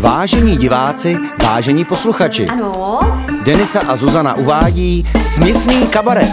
[0.00, 3.00] Vážení diváci, vážení posluchači, Ano,
[3.44, 6.30] Denisa a Zuzana uvádí Směsný kabaret.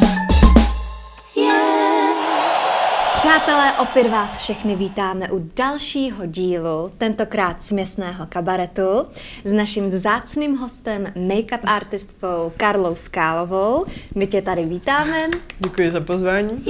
[3.17, 9.05] přátelé, opět vás všechny vítáme u dalšího dílu, tentokrát směsného kabaretu,
[9.45, 13.85] s naším vzácným hostem, make-up artistkou Karlou Skálovou.
[14.15, 15.17] My tě tady vítáme.
[15.59, 16.65] Děkuji za pozvání.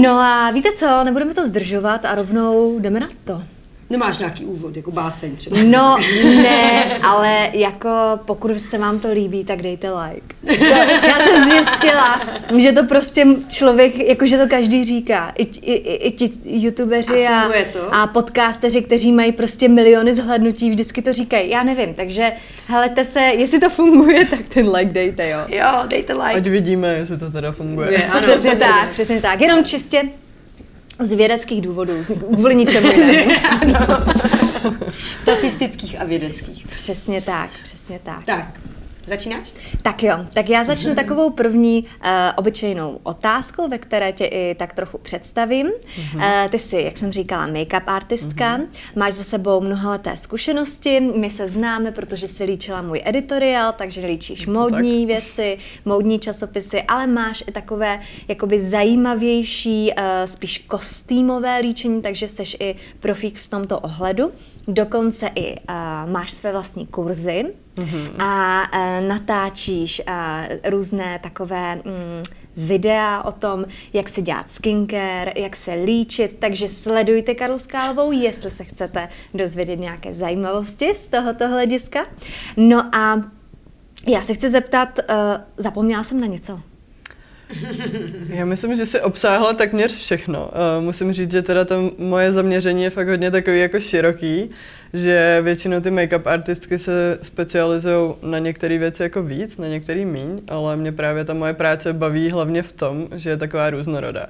[0.00, 3.42] No a víte co, nebudeme to zdržovat a rovnou jdeme na to.
[3.92, 5.56] Nemáš nějaký úvod, jako báseň třeba?
[5.64, 7.88] No, ne, ale jako
[8.24, 10.58] pokud se vám to líbí, tak dejte like.
[10.58, 10.64] To,
[11.08, 12.20] já jsem zjistila,
[12.58, 15.32] že to prostě člověk, jakože to každý říká.
[15.38, 17.42] I, i, i, i ti youtubeři A
[17.90, 21.50] a, a podcasteři, kteří mají prostě miliony zhlednutí, vždycky to říkají.
[21.50, 22.32] Já nevím, takže
[22.66, 25.38] helejte se, jestli to funguje, tak ten like dejte, jo.
[25.48, 26.34] Jo, dejte like.
[26.36, 27.92] Ať vidíme, jestli to teda funguje.
[27.92, 28.56] Je, ano, přesně.
[28.56, 29.40] tak, přesně tak.
[29.40, 30.02] Jenom čistě
[31.04, 31.92] z vědeckých důvodů,
[32.34, 33.32] kvůli ničemu jinému.
[35.20, 36.66] Statistických a vědeckých.
[36.68, 38.24] Přesně tak, přesně tak.
[38.24, 38.60] Tak,
[39.06, 39.52] začínáš?
[39.82, 44.74] Tak jo, tak já začnu takovou první uh, obyčejnou otázkou, ve které tě i tak
[44.74, 45.66] trochu představím.
[46.14, 48.60] Uh, ty jsi, jak jsem říkala, make-up artistka,
[48.96, 54.46] máš za sebou mnohaleté zkušenosti, my se známe, protože jsi líčila můj editoriál, takže líčíš
[54.46, 62.28] módní věci, módní časopisy, ale máš i takové jakoby zajímavější, uh, spíš kostýmové líčení, takže
[62.28, 64.32] seš i profík v tomto ohledu.
[64.68, 67.44] Dokonce i uh, máš své vlastní kurzy,
[68.18, 71.82] a uh, natáčíš uh, různé takové mm,
[72.56, 78.50] videa o tom, jak se dělat skincare, jak se líčit, takže sledujte Karlu Skálovou, jestli
[78.50, 82.06] se chcete dozvědět nějaké zajímavosti z tohoto hlediska.
[82.56, 83.22] No a
[84.08, 85.14] já se chci zeptat, uh,
[85.56, 86.60] zapomněla jsem na něco?
[88.28, 90.50] Já myslím, že si obsáhla takměř všechno.
[90.78, 94.50] Uh, musím říct, že teda to moje zaměření je fakt hodně takový jako široký,
[94.92, 100.40] že většinou ty make-up artistky se specializují na některé věci jako víc, na některé míň,
[100.48, 104.26] ale mě právě ta moje práce baví hlavně v tom, že je taková různorodá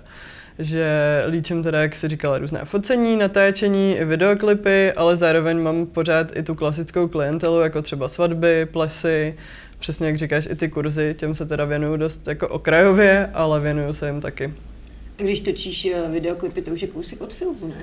[0.58, 0.86] že
[1.28, 6.42] líčím teda, jak si říkala, různé focení, natáčení, i videoklipy, ale zároveň mám pořád i
[6.42, 9.36] tu klasickou klientelu, jako třeba svatby, plesy,
[9.82, 13.92] přesně jak říkáš, i ty kurzy, těm se teda věnuju dost jako okrajově, ale věnuju
[13.92, 14.54] se jim taky.
[15.16, 17.82] Když točíš eh, videoklipy, to už je kousek od filmu, ne?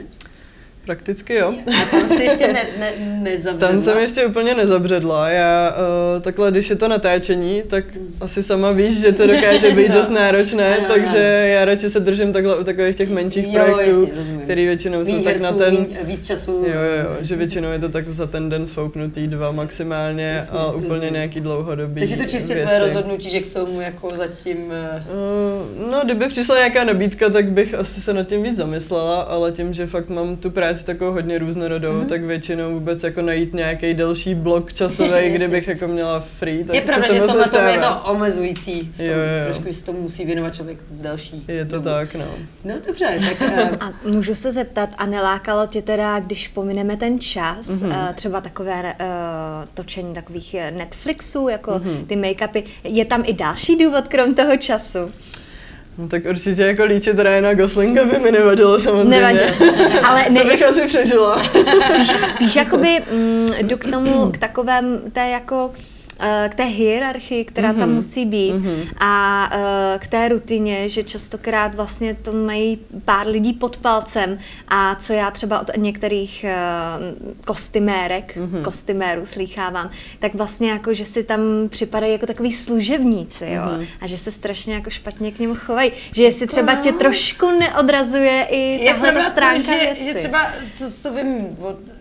[0.90, 1.54] Prakticky jo.
[1.82, 3.72] A tam si ještě ne, ne, nezavřela.
[3.72, 5.30] Tam jsem ještě úplně nezabředla.
[5.30, 5.76] Já
[6.16, 7.84] uh, takhle, když je to natáčení, tak
[8.22, 9.96] asi sama víš, že to dokáže být No.
[9.96, 11.18] dost náročné, Ano, takže
[11.54, 14.42] já radši se držím takhle u takových těch menších Jo, projektů, jasně, rozumím.
[14.42, 15.88] který většinou jsou Míň tak na ten...
[16.04, 16.52] víc času.
[16.52, 20.60] Jo, jo, jo, že většinou je to tak za ten den svouknutý dva maximálně Jasně,
[20.60, 21.14] a úplně rozumím.
[21.14, 22.68] nějaký dlouhodobý Takže to čistě věci.
[22.68, 24.58] tvoje rozhodnutí, že k filmu jako zatím...
[24.68, 29.52] Uh, No, kdyby přišla nějaká nabídka, tak bych asi se nad tím víc zamyslela, ale
[29.52, 32.02] tím, že fakt mám tu práci takovou hodně různorodou, Mhm.
[32.02, 32.10] mm-hmm.
[32.10, 36.76] tak většinou vůbec jako najít nějaký delší blok časový, kde bych jako měla free, tak
[36.76, 38.80] Je pravda, to že tohle tomu je to omezující.
[38.80, 39.46] V tom, Jo, jo.
[39.46, 41.46] Trošku se tomu musí věnovat člověk další.
[41.48, 41.84] Je to dobu.
[41.86, 42.26] tak, no.
[42.64, 47.20] No dobře, tak eh, A můžu se zeptat, a nelákalo tě teda, když pomineme ten
[47.20, 48.14] čas, mm-hmm.
[48.14, 48.88] třeba takové uh,
[49.74, 52.06] točení takových Netflixů, jako mm-hmm.
[52.08, 55.00] ty make-upy, je tam i další důvod krom toho času?
[56.00, 56.08] No.
[56.08, 59.10] tak určitě jako líčit Ryana Goslinga by mi nevadilo samozřejmě.
[59.10, 59.46] Nevadilo.
[60.04, 61.44] Ale To ne, bych asi přežila.
[61.44, 65.72] spíš, spíš jakoby mm, jdu k tomu, k takovém té jako
[66.50, 68.54] k té hierarchii, která tam musí být
[69.00, 74.96] a eh, k té rutině, že častokrát vlastně to mají pár lidí pod palcem a
[74.96, 76.56] co já třeba od některých eh,
[77.46, 83.64] kostymérek, kostymérů slýchávám, tak vlastně jako, že si tam připadají jako takový služebníci, jo,
[84.02, 88.48] a že se strašně jako špatně k němu chovají, že jestli třeba tě trošku neodrazuje
[88.50, 90.04] i tahle ta stránka že, věci.
[90.04, 91.99] že třeba, co, co vím, od,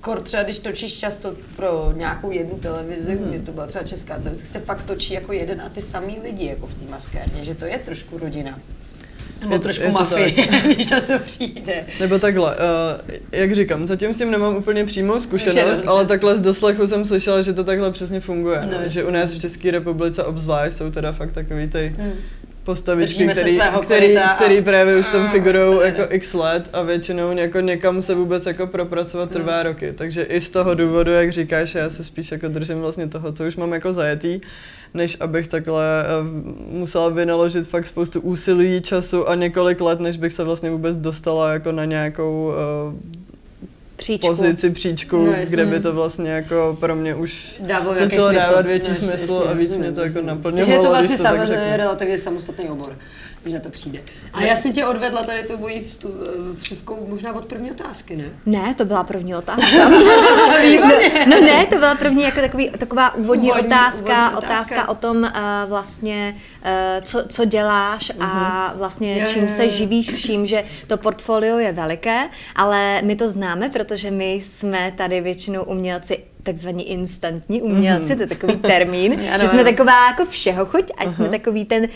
[0.00, 3.28] kor třeba když točíš často pro nějakou jednu televizi, mm.
[3.28, 6.46] mě to byla třeba česká televize, se fakt točí jako jeden a ty samý lidi
[6.46, 8.58] jako v té maskérně, že to je trošku rodina.
[9.40, 10.30] Nebo Je trošku je mafie,
[10.74, 11.84] když na to přijde.
[12.00, 16.40] Nebo takhle, uh, jak říkám, zatím s tím nemám úplně přímou zkušenost, ale takhle z
[16.40, 18.60] doslechu jsem slyšela, že to takhle přesně funguje.
[18.60, 22.12] No, No, že u nás v České republice obzvlášť jsou teda fakt takový ty Hmm.
[22.68, 25.36] Postavičky, Držíme který, který, a- který právě už tam se
[25.86, 29.66] jako x let a většinou jako někam se vůbec jako propracovat trvá Hmm.
[29.66, 29.92] roky.
[29.92, 33.44] Takže i z toho důvodu, jak říkáš, já se spíš jako držím vlastně toho, co
[33.46, 34.40] už mám jako zajetý,
[34.94, 36.06] než abych takhle eh,
[36.70, 41.52] musela vynaložit fakt spoustu úsilí, času a několik let, než bych se vlastně vůbec dostala
[41.52, 43.18] jako na nějakou eh,
[43.98, 44.36] Příčku.
[44.36, 48.50] pozici příčku, No, kde by to vlastně jako pro mě už Dávalo nějaký začalo smysl.
[48.50, 50.26] dávat větší No, smysl jasně, a víc rozumím, mě to jako rozumím.
[50.26, 50.66] naplňovalo.
[50.66, 52.96] Takže je to vlastně samozřejmě relativně samostatný obor,
[53.42, 53.98] když na to přijde.
[54.32, 56.14] A já jsem tě odvedla tady tou mojí vstu-
[56.58, 58.24] vstupkou možná od první otázky, ne?
[58.46, 59.88] Ne, to byla první otázka.
[60.62, 61.26] Výborně.
[61.26, 64.88] No ne, to byla první jako takový, taková úvodní, Úvodní- otázka, úvodní otázka, otázka.
[64.88, 65.30] o tom uh,
[65.68, 66.70] vlastně, uh,
[67.04, 69.20] co, co děláš a vlastně Mhm.
[69.20, 69.70] Jo, čím jo, se jo.
[69.70, 75.20] živíš vším, že to portfolio je veliké, ale my to známe, protože my jsme tady
[75.20, 76.18] většinou umělci
[76.52, 79.70] takzvaní instantní umělci, to je takový termín, Ano, že jsme ano.
[79.70, 81.88] taková jako všeho chuť a jsme takový ten uh,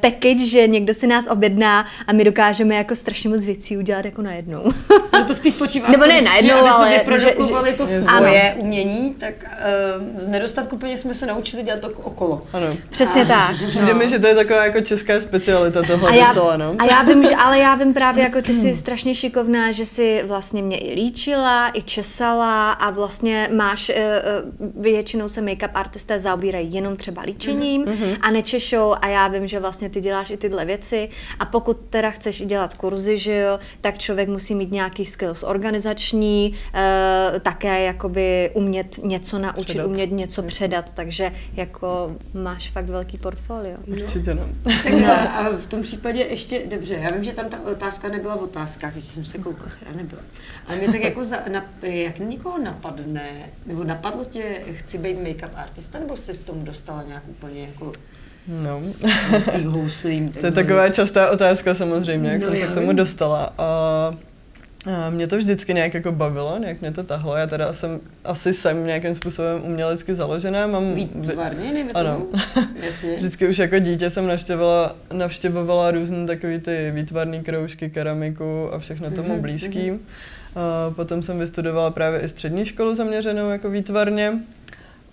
[0.00, 4.22] package, že někdo si nás objedná a my dokážeme jako strašně moc věcí udělat jako
[4.22, 4.62] najednou.
[5.12, 7.76] No to spíš spočívá Nebo v tom, ne najednou, že aby jsme ale vyprodukovali že-
[7.76, 12.42] to že- svoje umění, tak uh, z nedostatku peněz jsme se naučili dělat to okolo.
[12.52, 12.66] Ano.
[12.90, 13.50] Přesně tak.
[13.70, 16.74] Přijde mi, že to je taková jako česká specialita tohle A já, celé, no.
[16.78, 20.22] a já vím, že, ale já vím právě, jako ty jsi strašně šikovná, že si
[20.26, 23.90] vlastně mě i líčila, i česala a vlastně máš,
[24.80, 27.84] většinou se make-up artisté zaobírají jenom třeba líčením
[28.20, 31.08] a nečešou a já vím, že vlastně ty děláš i tyhle věci
[31.38, 35.42] a pokud teda chceš i dělat kurzy, že jo, tak člověk musí mít nějaký skills
[35.42, 39.86] organizační, eh, také jakoby umět něco naučit, Předat.
[39.86, 43.76] umět něco předat, takže jako máš fakt velký portfolio.
[43.86, 44.42] Určitě no.
[44.64, 45.12] Tak no.
[45.12, 48.92] a v tom případě ještě, dobře, já vím, že tam ta otázka nebyla v otázkách,
[48.92, 50.22] když jsem se koukala, nebyla.
[50.66, 54.42] Ale mě tak jako, za, na, jak někoho napadne, nebo napadlo tě,
[54.72, 57.92] chci být make-up artista, nebo jsi s tomu dostala nějak úplně jako
[58.48, 58.80] no.
[59.66, 60.32] houslím?
[60.40, 62.96] To je taková častá otázka samozřejmě, jak No, jsem se k tomu vím.
[62.96, 63.52] dostala.
[63.58, 64.14] A
[65.06, 67.36] a mě to vždycky nějak jako bavilo, nějak mě to tahlo.
[67.36, 70.66] Já teda jsem, asi jsem nějakým způsobem umělecky založená.
[70.66, 72.26] Mám, Výtvarně, nejme Ano.
[72.86, 73.16] Jasně.
[73.16, 79.10] Vždycky už jako dítě jsem navštěvovala, navštěvovala různé takové ty výtvarné kroužky, keramiku a všechno
[79.10, 79.92] tomu Mhm, blízký.
[80.56, 84.32] A potom jsem vystudovala právě i střední školu zaměřenou jako výtvarně.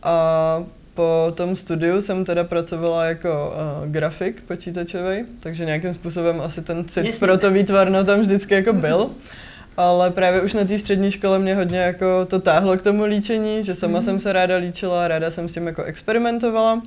[0.03, 0.63] A
[0.93, 6.85] po tom studiu jsem teda pracovala jako uh, grafik počítačový, takže nějakým způsobem asi ten
[6.85, 7.27] cit Jasně.
[7.27, 9.09] pro to výtvarno tam vždycky jako byl.
[9.77, 13.63] Ale právě už na té střední škole mě hodně jako to táhlo k tomu líčení,
[13.63, 16.81] že sama jsem se ráda líčila, ráda jsem s tím jako experimentovala.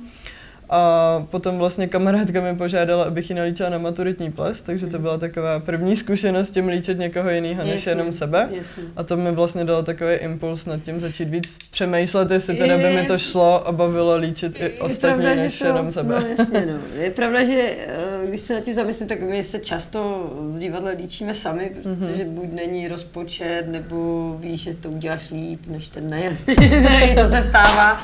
[0.69, 5.17] A potom vlastně kamarádka mi požádala, abych ji nalíčila na maturitní ples, takže to byla
[5.17, 8.47] taková první zkušenost tím líčit někoho jiného než Jasně, jenom sebe.
[8.51, 8.83] Jasně.
[8.95, 12.93] A to mi vlastně dalo takový impuls nad tím začít víc přemýšlet, jestli teda by
[12.93, 16.15] mi to šlo a bavilo líčit i ostatní pravda, než to- jenom sebe.
[16.19, 16.77] No jasně, no.
[17.01, 20.91] Je pravda, že eh, když se nad tím zamyslím, tak my se často v divadle
[20.91, 26.37] líčíme sami, protože buď není rozpočet, nebo víš, že to uděláš líp, než ten ne.
[27.15, 28.01] to se stává.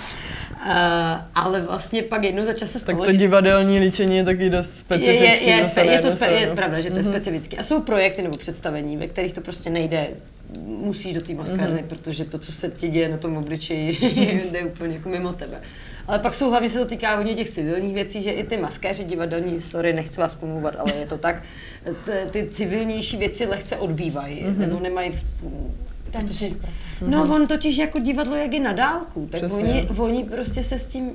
[0.65, 0.69] Uh,
[1.35, 4.49] ale vlastně pak jednou za čas se Tak stalo, to že- divadelní líčení je taky
[4.49, 5.23] dost specifický.
[5.23, 6.55] je, je, je, spe, je, to spe, je stranu.
[6.55, 7.11] pravda, že to je Mhm.
[7.11, 7.57] specifický.
[7.57, 10.07] A jsou projekty nebo představení, ve kterých to prostě nejde,
[10.65, 13.97] musíš do té maskárny, protože to, co se ti děje na tom obličeji,
[14.51, 15.61] jde úplně jako mimo tebe.
[16.07, 19.03] Ale pak jsou hlavně se to týká hodně těch civilních věcí, že i ty maskéři
[19.03, 21.43] divadelní, sorry, nechci vás pomluvat, ale je to tak,
[22.31, 25.23] ty civilnější věci lehce odbývají, nebo nemají v,
[26.21, 26.49] protože,
[27.07, 29.63] no on totiž jako divadlo, jak je na dálku, tak Přesně.
[29.63, 31.11] oni, oni prostě se s tím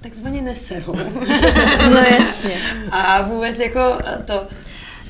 [0.00, 0.94] takzvaně neserou.
[1.90, 2.54] No jasně.
[2.90, 4.46] A vůbec jako to...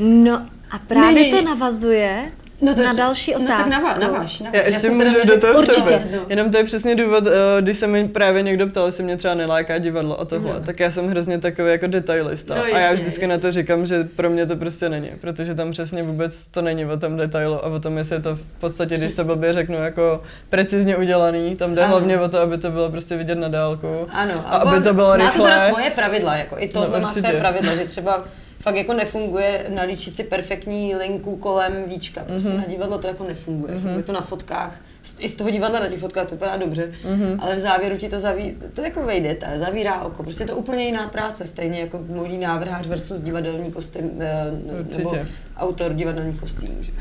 [0.00, 3.70] No a právě Ne, to navazuje No to, na další No otázku.
[3.70, 4.54] tak nava, navaž, navaž.
[4.58, 6.18] Já ještě jsem teda můžu do toho Určitě, no.
[6.28, 9.34] Jenom to je přesně důvod, eh, když se mi právě někdo ptal, jestli mě třeba
[9.34, 10.60] neláká divadlo a tohle, No.
[10.60, 12.54] tak já jsem hrozně takový jako detailista.
[12.54, 13.26] No, a já jasně, vždycky jasně.
[13.34, 16.86] na to říkám, že pro mě to prostě není, protože tam přesně vůbec to není
[16.86, 19.76] o tom detailu a o tom, jestli je to v podstatě, když to blbě řeknu,
[19.76, 21.90] jako precizně udělaný, tam jde Ano.
[21.90, 24.06] hlavně o to, aby to bylo prostě vidět na dálku.
[24.12, 27.12] Ano, A aby to bylo Má to teda svoje pravidla, jako i tohle No, má
[27.12, 28.25] své pravidla, že třeba
[28.64, 32.25] fakt jako nefunguje nalíčit si perfektní linku kolem víčka.
[32.25, 32.59] Prostě Mhm.
[32.59, 32.61] mm-hmm.
[32.62, 33.75] na divadlo to jako nefunguje.
[33.75, 33.80] Mm-hmm.
[33.80, 34.76] Funguje to na fotkách.
[35.18, 37.23] I z toho divadla na těch fotkách to vypadá dobře, Mhm.
[37.23, 37.37] mm-hmm.
[37.40, 40.23] ale v závěru ti to zaví, to je takový detail, zavírá oko.
[40.23, 44.52] Prostě je to úplně jiná práce, stejně jako modní návrhář versus divadelní kostým, eh,
[44.99, 45.16] nebo
[45.56, 46.76] autor divadelních kostýmů.
[46.80, 46.92] Že?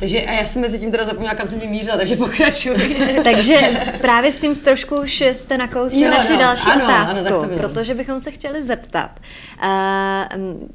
[0.00, 2.96] Takže a já jsem mezi tím teda zapomněla, kam jsem tím mířila, takže pokračuj.
[3.24, 3.56] Takže
[4.00, 7.94] právě s tím trošku už jste nakousli Jo, naši no, další ano, otázku, ano, protože
[7.94, 9.10] bychom se chtěli zeptat.
[9.64, 9.68] Uh,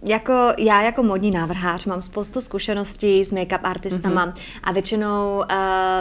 [0.03, 4.33] jako já jako modní návrhář mám spoustu zkušeností s make-up artistama Mhm.
[4.63, 5.43] a většinou uh,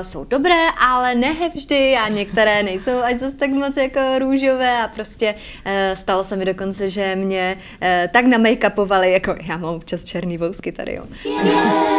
[0.02, 4.88] jsou dobré, ale ne vždy a některé nejsou až zase tak moc jako růžové a
[4.88, 9.74] prostě uh, stalo se mi dokonce, že mě uh, tak na make-upovali, jako já mám
[9.74, 11.02] občas černý vousky tady, jo.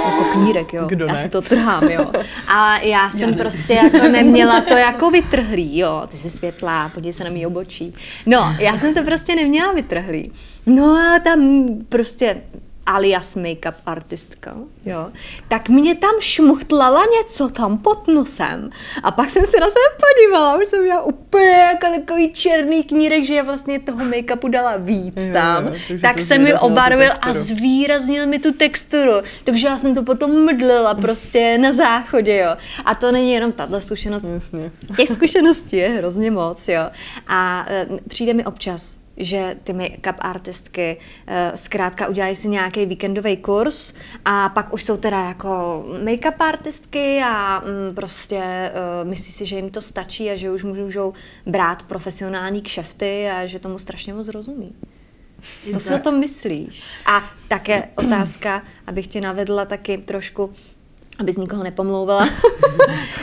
[0.06, 0.86] Jako knírek, jo.
[0.88, 1.24] Kdo já ne?
[1.24, 2.12] si to trhám, jo.
[2.48, 6.04] A já jsem prostě jako neměla to jako vytrhlý, jo.
[6.08, 7.94] Ty jsi světlá, podívej se na mý obočí.
[8.26, 10.32] No, já jsem to prostě neměla vytrhlý.
[10.66, 12.42] No a tam prostě
[12.88, 15.08] alias make-up artistka, jo,
[15.48, 18.70] tak mě tam šmuchtlala něco tam pod nosem.
[19.04, 23.24] A pak jsem se na sebe podívala, už jsem měla úplně jako takový černý knírek,
[23.24, 25.66] že já vlastně toho make-upu dala víc Jo, tam.
[25.68, 29.12] jo, takže tak se mi obarvil a zvýraznil mi tu texturu.
[29.44, 32.58] Takže já jsem to potom mdlila prostě na záchodě, jo.
[32.86, 34.72] A to není jenom tato zkušenost, Jasně.
[34.98, 36.82] Těch zkušeností je hrozně moc, jo.
[37.28, 40.98] A e, přijde mi občas, že ty make-up artistky
[41.28, 43.94] e, zkrátka udělají si nějaký víkendový kurz
[44.26, 48.72] a pak už jsou teda jako make-up artistky a mm, prostě e,
[49.04, 51.14] myslí si, že jim to stačí a že už můžou
[51.46, 54.76] brát profesionální kšefty a že tomu strašně moc rozumí.
[55.72, 56.84] Co si o tom myslíš?
[57.06, 60.54] A také otázka, abych tě navedla taky trošku,
[61.20, 62.30] aby z nikoho nepomlouvala,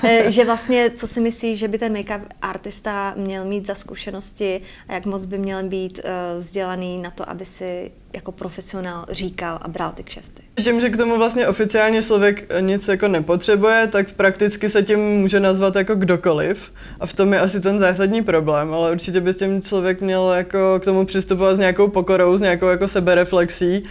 [0.06, 4.60] Eh, že vlastně, co si myslíš, že by ten make-up artista měl mít za zkušenosti
[4.88, 9.58] a jak moc by měl být uh, vzdělaný na to, aby si jako profesionál říkal
[9.62, 10.42] a bral ty kšefty?
[10.64, 15.40] Tím, že k tomu vlastně oficiálně člověk nic jako nepotřebuje, tak prakticky se tím může
[15.40, 16.72] nazvat jako kdokoliv.
[17.00, 20.32] A v tom je asi ten zásadní problém, ale určitě by s tím člověk měl
[20.36, 23.84] jako k tomu přistupovat s nějakou pokorou, s nějakou jako sebereflexí.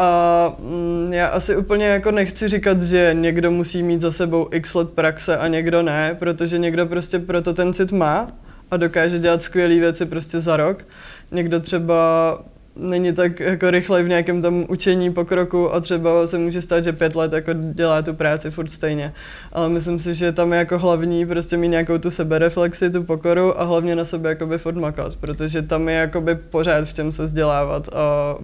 [0.00, 4.74] A mm, já asi úplně jako nechci říkat, že někdo musí mít za sebou x
[4.74, 8.32] let praxe a někdo ne, protože někdo prostě proto ten cit má
[8.70, 10.84] a dokáže dělat skvělé věci prostě za rok.
[11.32, 12.38] Někdo třeba
[12.76, 16.92] není tak jako rychle v nějakém tom učení pokroku a třeba se může stát, že
[16.92, 19.12] pět let jako dělá tu práci furt stejně.
[19.52, 23.60] Ale myslím si, že tam je jako hlavní prostě mít nějakou tu sebereflexi, tu pokoru
[23.60, 27.24] a hlavně na sebe jakoby furt makat, protože tam je jakoby pořád v čem se
[27.24, 28.36] vzdělávat a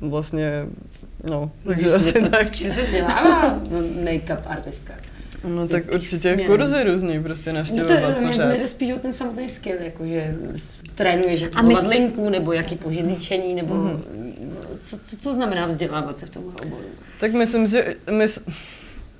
[0.00, 0.66] vlastně
[1.30, 2.46] no, takže Víš, asi to- tak.
[2.46, 3.60] V čem se vzdělává
[4.04, 4.94] make-up artistka?
[5.48, 6.46] No tak Jaký určitě směr?
[6.46, 8.48] kurzy různý prostě No naštěvovat to mě, pořád.
[8.48, 10.34] mě jde spíš o ten samotný skill, jakože
[10.94, 14.00] trénuješ jako my- volat linku, nebo jaký použít líčení, nebo
[14.80, 16.84] co, co, co znamená vzdělávat se v tomhle oboru?
[17.20, 18.38] Tak myslím, že mys,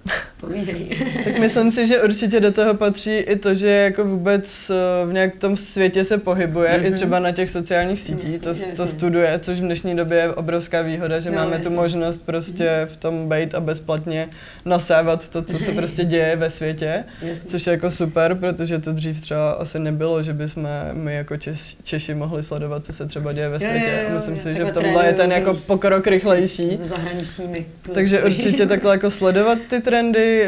[0.40, 0.88] Povídej.
[1.24, 5.12] Tak myslím si, že určitě do toho patří i to, že jako vůbec eh, v
[5.12, 6.86] nějak tom světě se pohybuje, mm-hmm.
[6.86, 8.72] i třeba na těch sociálních sítích, Jasně, to, jasně.
[8.74, 11.64] to studuje, což v dnešní době je obrovská výhoda, že No, máme jasně.
[11.64, 14.28] tu možnost prostě v tom být a bezplatně
[14.64, 17.50] nasávat to, co se prostě děje ve světě, Jasně.
[17.50, 21.76] což je jako super, protože to dřív třeba asi nebylo, že bychom my jako Češ,
[21.82, 23.90] Češi mohli sledovat, co se třeba děje ve Jo, světě.
[23.90, 24.40] jo, jo, a myslím jo.
[24.40, 26.76] si, že v tomhle je ten jako s- pokrok rychlejší.
[26.76, 27.66] Se zahraničními.
[27.94, 29.93] Takže určitě takhle jako sledovat ty trendy,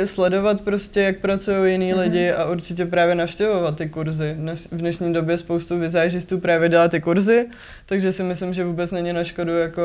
[0.04, 2.00] sledovat prostě, jak pracují jiní Mhm.
[2.00, 4.34] lidi a určitě právě navštěvovat ty kurzy.
[4.38, 7.46] Dnes, v dnešní době spoustu vizážistů právě dělá ty kurzy,
[7.88, 9.82] takže si myslím, že vůbec není na škodu jako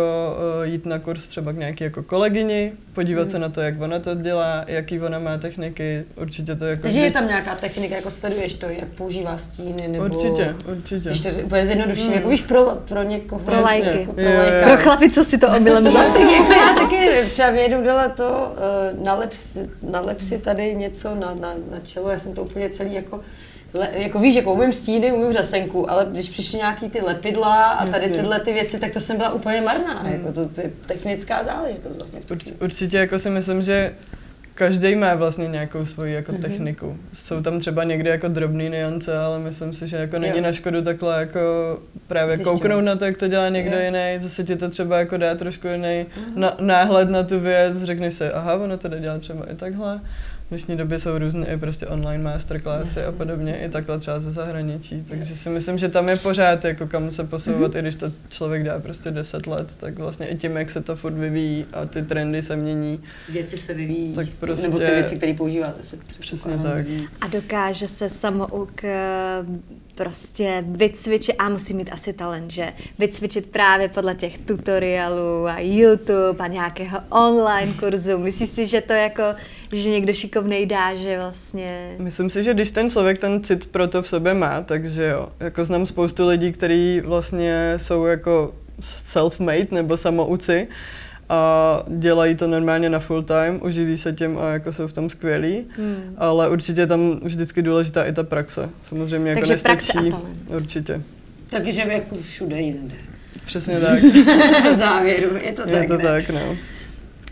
[0.59, 3.29] uh, jít na kurz třeba k nějaký jako kolegyni, podívat Mhm.
[3.31, 6.81] se na to, jak ona to dělá, jaký ona má techniky, určitě to jako...
[6.81, 10.05] Takže je tam nějaká technika, jako sleduješ to, jak používá stíny, nebo...
[10.05, 11.09] Určitě, určitě.
[11.09, 13.41] Když to úplně zjednoduším, jako víš, pro, pro někoho.
[13.45, 13.87] Pro lajky.
[13.99, 14.37] Jako pro jo.
[14.37, 14.67] lajka.
[14.67, 16.13] Pro chlapi, co si to omylem No, vzal.
[16.13, 18.53] tak jako já taky nevím, třeba mě jedu dole to,
[18.97, 22.69] uh, nalep, si, nalep si tady něco na, na, na čelo, já jsem to úplně
[22.69, 23.19] celý jako,
[23.73, 27.85] le, jako víš, jako umím stíny, umím řasenku, ale když přišly nějaký ty lepidla a
[27.85, 31.95] tady tyhle ty věci, tak to jsem byla úplně marná, jako to je technická záležitost
[31.97, 32.21] vlastně.
[32.31, 33.93] Urč, určitě jako si myslím, že
[34.53, 36.97] každý má vlastně nějakou svoji jako techniku.
[37.13, 40.43] Jsou tam třeba někdy jako drobný niance, ale myslím si, že jako není Jo.
[40.43, 41.39] na škodu takhle jako
[42.07, 42.59] právě Zjišťovat.
[42.59, 43.83] kouknout na to, jak to dělá někdo Jo.
[43.85, 48.13] jiný, zase ti to třeba jako dá trošku jiný na, náhled na tu věc, řekneš
[48.13, 50.01] si, aha, ono to jde dělat třeba i takhle.
[50.51, 53.99] V dnešní době jsou různé i prostě online masterclassy Jasně, a podobně, jasně, i takhle
[53.99, 57.79] třeba ze zahraničí, takže si myslím, že tam je pořád jako kam se posouvat, i
[57.79, 61.13] když to člověk dá prostě 10 let, tak vlastně i tím, jak se to furt
[61.13, 65.33] vyvíjí a ty trendy se mění, Věci se vyvíjí, Tak prostě- nebo ty věci, které
[65.33, 66.85] používáte, se Přesně tak.
[67.21, 68.81] A dokáže se samouk
[70.03, 76.39] prostě vycvičit, a musí mít asi talent, že vycvičit právě podle těch tutoriálů a YouTube
[76.39, 78.17] a nějakého online kurzu.
[78.17, 79.23] Myslíš si, že to jako,
[79.71, 81.95] že někdo šikovnej dá, že vlastně...
[81.99, 85.29] Myslím si, že když ten člověk ten cit pro to v sobě má, takže jo.
[85.39, 88.53] Jako znám spoustu lidí, kteří vlastně jsou jako
[89.13, 90.67] self-made nebo samouci
[91.31, 95.09] a dělají to normálně na full time, uživí se tím a jako jsou v tom
[95.09, 95.65] skvělí.
[95.77, 96.15] Hmm.
[96.17, 98.69] Ale určitě je tam vždycky důležitá i ta praxe.
[98.81, 99.91] Samozřejmě jako Takže nestačí.
[99.91, 100.37] praxe a talent.
[100.47, 101.01] Určitě.
[101.49, 102.95] Takže jako všude jinde.
[103.45, 103.99] Přesně tak.
[104.71, 106.03] v závěru, je to je tak, to ne?
[106.03, 106.55] tak, no.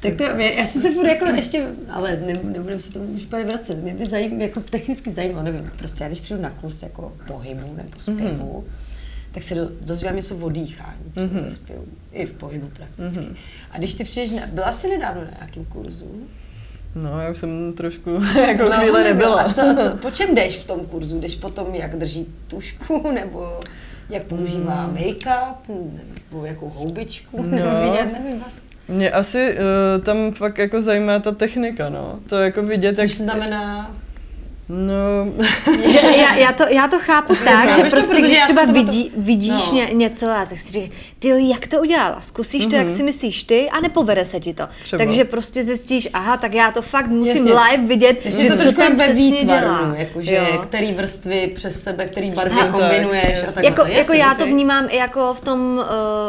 [0.02, 3.24] Tak to, mě- já jsem se furt jako ještě, ale ne, nebudeme se tomu už
[3.24, 3.84] úplně vracet.
[3.84, 7.74] Mě by zajím, jako technicky zajímalo, nevím, prostě já když přijdu na kurz jako pohybu
[7.78, 8.89] nebo zpěvu, mm-hmm.
[9.32, 11.44] Tak se do, dozvívám něco o dýchání, třeba mm-hmm.
[11.44, 13.24] ve zpěvu, i v pohybu prakticky.
[13.24, 13.36] Mm-hmm.
[13.72, 16.28] A když ty přijdeš, na, byla jsi nedávno na nějakém kurzu?
[16.96, 18.10] No, já už jsem trošku
[18.48, 19.42] jako Dlouho chvíli nebyla.
[19.42, 21.20] A co, co, po čem jdeš v tom kurzu?
[21.20, 23.60] Jdeš potom, jak drží tušku, nebo
[24.10, 24.96] jak používá Hmm.
[24.96, 27.50] make-up, nebo jakou houbičku, No.
[27.50, 28.70] nebo vidět, nevím vlastně.
[28.88, 29.56] Mě asi
[29.98, 32.20] uh, tam fakt jako zajímá ta technika, no.
[32.30, 33.12] To jako vidět, Což jak...
[33.12, 33.96] znamená...
[34.70, 35.34] No,
[35.92, 38.74] Že já, já, to, já to chápu tak, že to, prostě protože když třeba to-
[38.74, 39.74] vidí, vidíš no.
[39.74, 42.22] ně, něco a tak si říkáš, ty jo, jak to udělala?
[42.22, 44.64] Zkusíš to, jak si myslíš ty a nepovede se ti to.
[44.84, 45.04] Třeba.
[45.06, 47.54] Takže prostě zjistíš, aha, tak já to fakt musím Jasně.
[47.54, 50.60] live vidět, Takže že to trošku jak ve výtvaru, jakože Jo.
[50.64, 53.54] který vrstvy přes sebe, který barvy Tak, kombinuješ a jasně.
[53.54, 53.64] tak.
[53.64, 55.78] Jako, jako já to vnímám i jako v tom,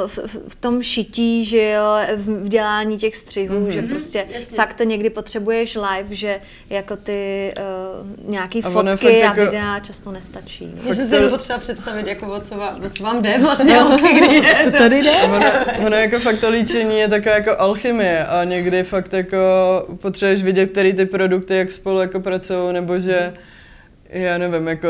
[0.02, 0.18] uh, v,
[0.48, 1.84] v- tom šití, že jo,
[2.16, 3.68] v, v dělání těch střihů, mm-hmm.
[3.68, 4.56] že prostě Jasně.
[4.56, 9.80] fakt to někdy potřebuješ live, že jako ty uh, nějaký A fotky a jako- videa
[9.80, 10.66] často nestačí.
[10.76, 10.82] No.
[10.88, 13.76] Já jsem si to- potřeba představit, jako o co vám, o co vám jde vlastně,
[13.76, 14.72] holky, kdy je.
[14.78, 15.10] Tady jde?
[15.24, 15.46] ono,
[15.86, 19.36] ono jako fakt to líčení je taková jako alchymie a někdy fakt jako
[20.00, 23.34] potřebuješ vidět, který ty produkty jak spolu jako pracují, nebo že
[24.12, 24.88] já nevím, jako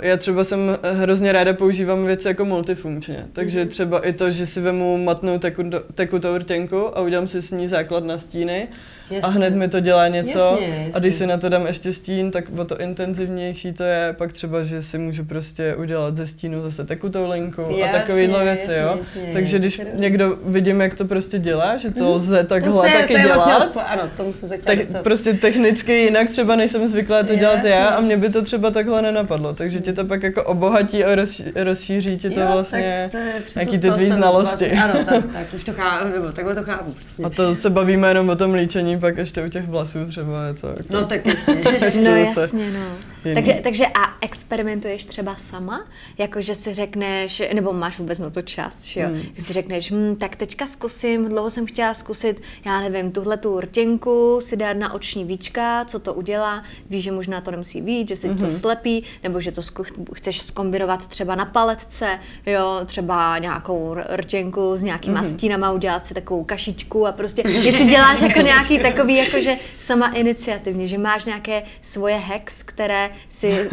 [0.00, 4.46] eh, já třeba jsem hrozně ráda používám věci jako multifunkčně, takže třeba i to, že
[4.46, 8.68] si vemu matnou tekutou, tekutou rtěnku a udělám si s ní základ na stíny
[9.10, 9.34] a Jasně.
[9.34, 11.00] hned mi to dělá něco Jasně, a jasně.
[11.00, 14.62] když si na to dám ještě stín, tak o to intenzivnější to je, pak třeba,
[14.62, 18.82] že si můžu prostě udělat ze stínu zase tekutou linku a Jasně, takovýhle věci, jasně,
[18.82, 18.94] jo.
[18.98, 19.22] jasně.
[19.32, 22.88] Takže když To někdo vidím, jak to prostě dělá, že to lze takhle to se,
[23.00, 25.02] taky to je dělat, vlastně, ano, tomu jsem se tak dostat.
[25.02, 27.70] prostě technicky jinak třeba než jsem zvyklá to dělat Jasně.
[27.70, 31.14] já a mě by to třeba takhle nenapadlo, takže ti to pak jako obohatí a
[31.14, 34.64] rozší- rozšíří ti to Jo, vlastně, tak to je přesně jaký ty to tvý znalosti.
[34.64, 37.24] Vlastně, ano, tak, tak, už to chápu, takhle to chápu, přesně.
[37.24, 40.54] A to se bavíme jenom o tom líčení, pak ještě u těch vlasů třeba je
[40.54, 40.82] to jako...
[40.90, 41.54] No tak jasně.
[42.02, 42.80] No jasně, no.
[43.24, 43.34] jiný.
[43.34, 45.80] Takže, takže a experimentuješ třeba sama?
[46.18, 49.08] Jako, že si řekneš, nebo máš vůbec na to čas, že jo?
[49.08, 49.20] Hmm.
[49.34, 53.60] Že si řekneš, hm, tak teďka zkusím, dlouho jsem chtěla zkusit, já nevím, tuhle tu
[53.60, 58.08] rtěnku si dát na oční víčka, co to udělá, víš, že možná to nemusí být,
[58.08, 58.38] že si Mhm.
[58.38, 64.76] to slepí, nebo že to zku- chceš skombinovat třeba na paletce, jo, třeba nějakou rtěnku
[64.76, 65.30] s nějakýma Mhm.
[65.30, 70.86] stínama, udělat si takovou kašičku a prostě, jestli děláš jako nějaký takový, jakože sama iniciativně,
[70.86, 73.68] že máš nějaké svoje hacks, které si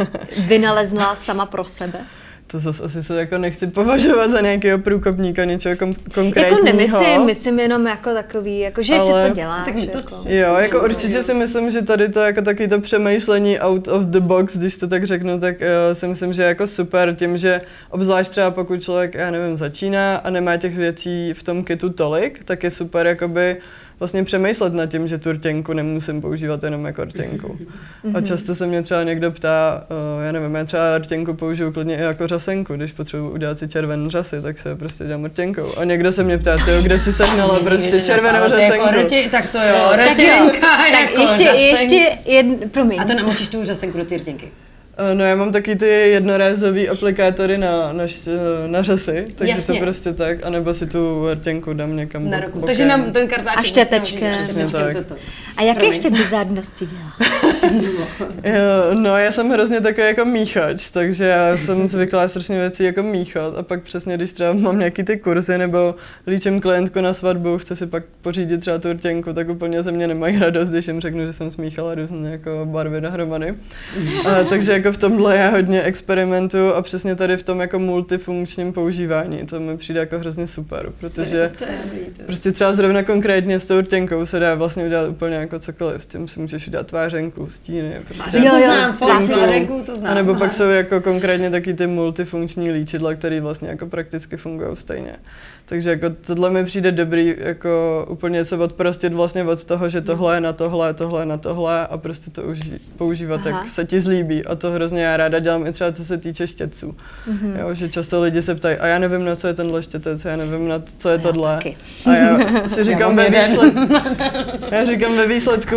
[0.48, 2.00] vynalezla sama pro sebe.
[2.48, 6.57] To zase asi se jako nechci považovat za nějakého průkopníka, něčeho kom- konkrétního.
[6.57, 9.65] Jako nemyslím, myslím jenom jako takový, jako že Ale- si to děláš.
[9.65, 10.24] Tak to- jako.
[10.29, 14.19] Jo, jako určitě si myslím, že tady to jako taky to přemýšlení out of the
[14.19, 17.62] box, když to tak řeknu, tak uh, si myslím, že je jako super tím, že
[17.89, 22.41] obzvlášť třeba pokud člověk, já nevím, začíná a nemá těch věcí v tom kitu tolik,
[22.45, 23.58] tak je super jakoby
[23.99, 27.58] vlastně přemýšlet nad tím, že tu rtěnku nemusím používat jenom jako rtěnku.
[28.13, 29.84] A často se mě třeba někdo ptá,
[30.17, 33.67] uh, já nevím, já třeba rtěnku použiju klidně i jako řasenku, když potřebuji udělat si
[33.67, 35.77] červený řasy, tak se prostě dělám rtěnkou.
[35.77, 38.88] A někdo se mě ptá, tyjo, kde si sehnala prostě červenou Ale je řasenku.
[38.88, 41.60] Jako rtě, tak to jo, Tak jo, rtěnka tak jako ještě, řasenka.
[41.60, 42.99] ještě jedn, promiň.
[43.01, 44.51] A to namočíš tu řasenku do ty rtěnky.
[44.97, 48.29] Eh, No já mám taky ty jednorázový aplikátory na, na, š-
[48.67, 49.79] na řasy, takže Jasně.
[49.79, 52.51] to prostě tak, anebo si tu rtěnku dám někam Na ruku.
[52.51, 52.65] bokem.
[52.67, 54.34] Takže nám ten kartáček A štětečkem.
[54.34, 55.15] vlastně a štětečkem toto.
[55.58, 55.93] A jaké Promiň.
[55.93, 57.13] ještě bizarnosti dělá?
[58.43, 63.04] Jo, No já jsem hrozně takový jako míchač, takže já jsem zvyklá strašně věcí jako
[63.04, 65.95] míchat a pak přesně, když třeba mám nějaký ty kurzy nebo
[66.28, 70.08] líčím klientku na svatbu, chce si pak pořídit třeba tu rtěnku, tak úplně ze mě
[70.08, 73.54] nemají radost, když jim řeknu, že jsem smíchala různé jako barvy dohromady.
[74.25, 78.73] A, takže jako v tomhle já hodně experimentuju a přesně tady v tom jako multifunkčním
[78.73, 81.51] používání, to mi přijde jako hrozně super, protože.
[82.25, 86.04] Prostě třeba zrovna konkrétně s tou rtěnkou se dá vlastně udělat úplně jako cokoliv.
[86.04, 87.96] S tím si můžeš udělat tvářenku, stíny.
[88.08, 88.38] Prostě.
[88.38, 88.98] Jo, Jo, znám,
[89.86, 90.12] to znám.
[90.12, 90.39] A nebo aha.
[90.39, 95.15] pak jsou jako konkrétně taky ty multifunkční líčidla, které vlastně jako prakticky fungují stejně.
[95.67, 100.38] Takže jako tohle mi přijde dobrý, jako úplně se odprostit vlastně od toho, že tohle
[100.38, 103.49] je na tohle, tohle je na tohle a prostě to uží, používat, Aha.
[103.60, 104.45] jak se ti zlíbí.
[104.45, 106.95] A to hrozně já ráda dělám i třeba co se týče štětců.
[107.28, 107.58] Mhm.
[107.60, 110.36] Jo, že často lidi se ptají, a já nevím, na co je tenhle štětec, já
[110.36, 111.56] nevím, na co je Já tohle.
[111.56, 111.78] taky.
[112.06, 113.80] A já si říkám ve výsledku,
[114.71, 115.75] já říkám ve výsledku,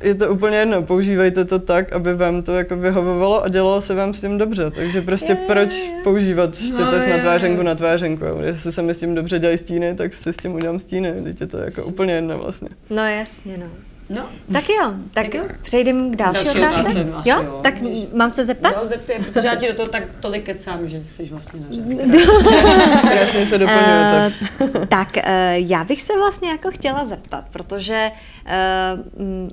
[0.00, 3.94] je to úplně jedno, používejte to tak, aby vám to jako vyhovovalo a dělalo se
[3.94, 4.70] vám s tím dobře.
[4.70, 8.24] Takže prostě jo, proč používat štětec No, na tvářenku na tvářenku.
[8.42, 11.12] Jestli se mi s tím dobře dělají stíny, tak si s tím udělám stíny.
[11.22, 12.68] Teď je to jako úplně jedno vlastně.
[12.90, 13.66] No jasně, no.
[14.10, 15.44] No, Tak jo, tak, Tak jo.
[15.62, 16.80] přejdeme k další, Další otázce.
[17.04, 17.36] otázce, jo?
[17.42, 18.74] jo, tak když- mám se zeptat?
[18.82, 21.66] no zeptej, protože já ti do toho tak tolik kecám, že jsi vlastně na.
[23.00, 24.32] Krásně se doplňujete.
[24.60, 28.10] Eh, tak eh, já bych se vlastně jako chtěla zeptat, protože
[28.46, 29.50] eh, mm,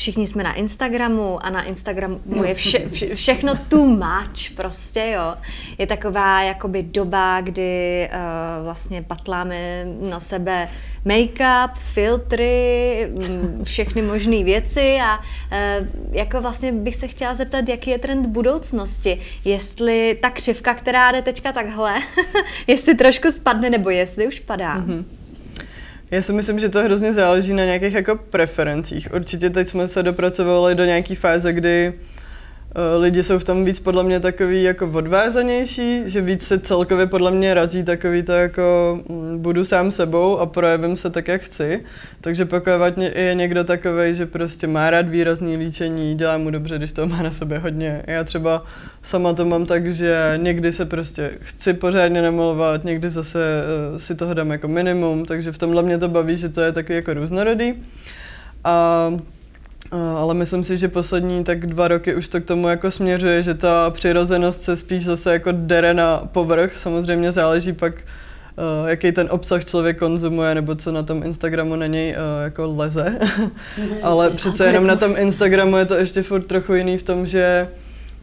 [0.00, 5.34] všichni jsme na Instagramu a na Instagramu je vše, vše, všechno too much prostě, jo.
[5.78, 10.68] Je taková jakoby doba, kdy uh, vlastně patláme na sebe
[11.04, 17.90] make-up, filtry, mm, všechny možné věci a uh, jako vlastně bych se chtěla zeptat, jaký
[17.90, 19.20] je trend budoucnosti.
[19.44, 21.94] Jestli ta křivka, která jde teďka takhle,
[22.66, 24.78] jestli trošku spadne nebo jestli už padá.
[24.78, 25.19] Mm-hmm.
[26.10, 29.08] Já si myslím, že to hrozně záleží na nějakých jako preferencích.
[29.14, 31.92] Určitě teď jsme se dopracovali do nějaké fáze, kdy
[32.98, 37.30] lidi jsou v tom víc podle mě takový jako odvázanější, že víc se celkově podle
[37.30, 41.84] mě razí takový to jako mm, budu sám sebou a projevím se tak, jak chci.
[42.20, 42.70] Takže pokud
[43.14, 47.22] je někdo takový, že prostě má rád výrazný líčení, dělá mu dobře, když to má
[47.22, 48.02] na sobě hodně.
[48.06, 48.64] Já třeba
[49.02, 53.38] sama to mám tak, že někdy se prostě chci pořádně namluvovat, někdy zase
[53.92, 56.72] uh, si toho dám jako minimum, takže v tomhle mě to baví, že to je
[56.72, 57.74] takový jako různorodý.
[58.64, 59.06] A
[59.90, 63.54] ale myslím si, že poslední tak dva roky už to k tomu jako směřuje, že
[63.54, 66.76] ta přirozenost se spíš zase jako dere na povrch.
[66.76, 71.86] Samozřejmě záleží pak, uh, jaký ten obsah člověk konzumuje, nebo co na tom Instagramu na
[71.86, 73.18] něj uh, jako leze.
[74.02, 77.68] Ale přece jenom na tom Instagramu je to ještě furt trochu jiný v tom, že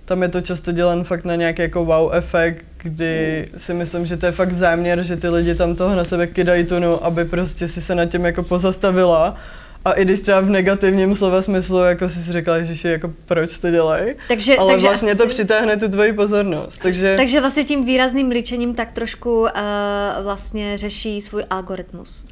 [0.05, 4.17] tam je to často dělan fakt na nějaký jako wow efekt, kdy si myslím, že
[4.17, 7.67] to je fakt záměr, že ty lidi tam toho na sebe kydají tunu, aby prostě
[7.67, 9.35] si se nad tím jako pozastavila
[9.85, 13.57] a i když třeba v negativním slova smyslu, jako jsi si řekla, že jako proč
[13.57, 15.17] to dělají, takže, ale takže vlastně asi...
[15.17, 16.77] to přitáhne tu tvoji pozornost.
[16.81, 17.13] Takže...
[17.17, 19.47] takže vlastně tím výrazným líčením tak trošku uh,
[20.23, 22.25] vlastně řeší svůj algoritmus.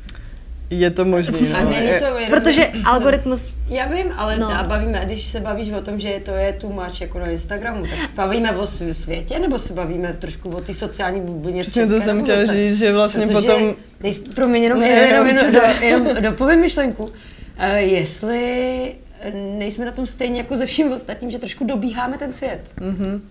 [0.69, 1.39] Je to možné.
[1.51, 1.58] No.
[1.58, 3.49] A není to jenom, Protože algoritmus...
[3.67, 4.51] Já vím, ale no.
[4.51, 7.86] a bavíme, když se bavíš o tom, že to je tu máč jako na Instagramu,
[7.88, 12.01] tak bavíme o světě, nebo se bavíme trošku o té sociální bublině v České to
[12.01, 13.75] jsem chtěla říct, že vlastně Protože potom...
[13.99, 17.12] Nejs, promiň, jenom, ne, jenom, jenom, jenom, do, jenom dopovím myšlenku.
[17.59, 18.95] Uh, jestli
[19.33, 22.73] nejsme na tom stejně jako ze vším ostatním, že trošku dobíháme ten svět.
[22.77, 23.21] Mm-hmm.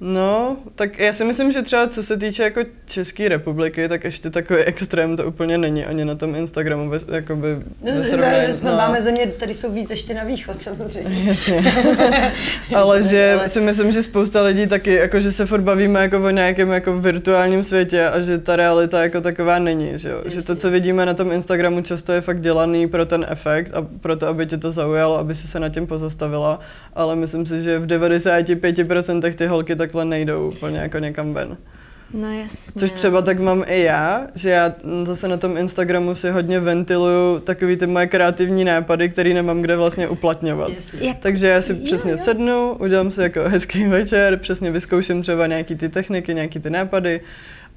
[0.00, 4.30] No, tak já si myslím, že třeba co se týče jako České republiky, tak ještě
[4.30, 7.48] takový extrém to úplně není ani na tom Instagramu, bez, jakoby
[7.82, 8.52] no, srovnání.
[8.52, 8.76] Jsme, no.
[8.76, 11.24] Máme země, tady jsou víc ještě na východ samozřejmě.
[11.24, 11.74] Jasně.
[12.76, 13.48] ale že ale...
[13.48, 17.00] si myslím, že spousta lidí taky, jako že se furt bavíme jako o nějakém jako
[17.00, 20.22] virtuálním světě a že ta realita jako taková není, že jo?
[20.24, 23.86] Že to, co vidíme na tom Instagramu, často je fakt dělaný pro ten efekt a
[24.00, 26.60] pro to, aby tě to zaujalo, aby si se na tím pozastavila,
[26.94, 31.56] ale myslím si, že v 95% ty holky takhle nejdou úplně jako někam ven.
[32.14, 32.80] No jasně.
[32.80, 37.40] Což třeba tak mám i já, že já zase na tom Instagramu si hodně ventiluju
[37.40, 40.70] takový ty moje kreativní nápady, který nemám kde vlastně uplatňovat.
[41.00, 42.18] Jak, Takže já si jo, přesně jo.
[42.18, 47.20] sednu, udělám si jako hezký večer, přesně vyzkouším třeba nějaký ty techniky, nějaký ty nápady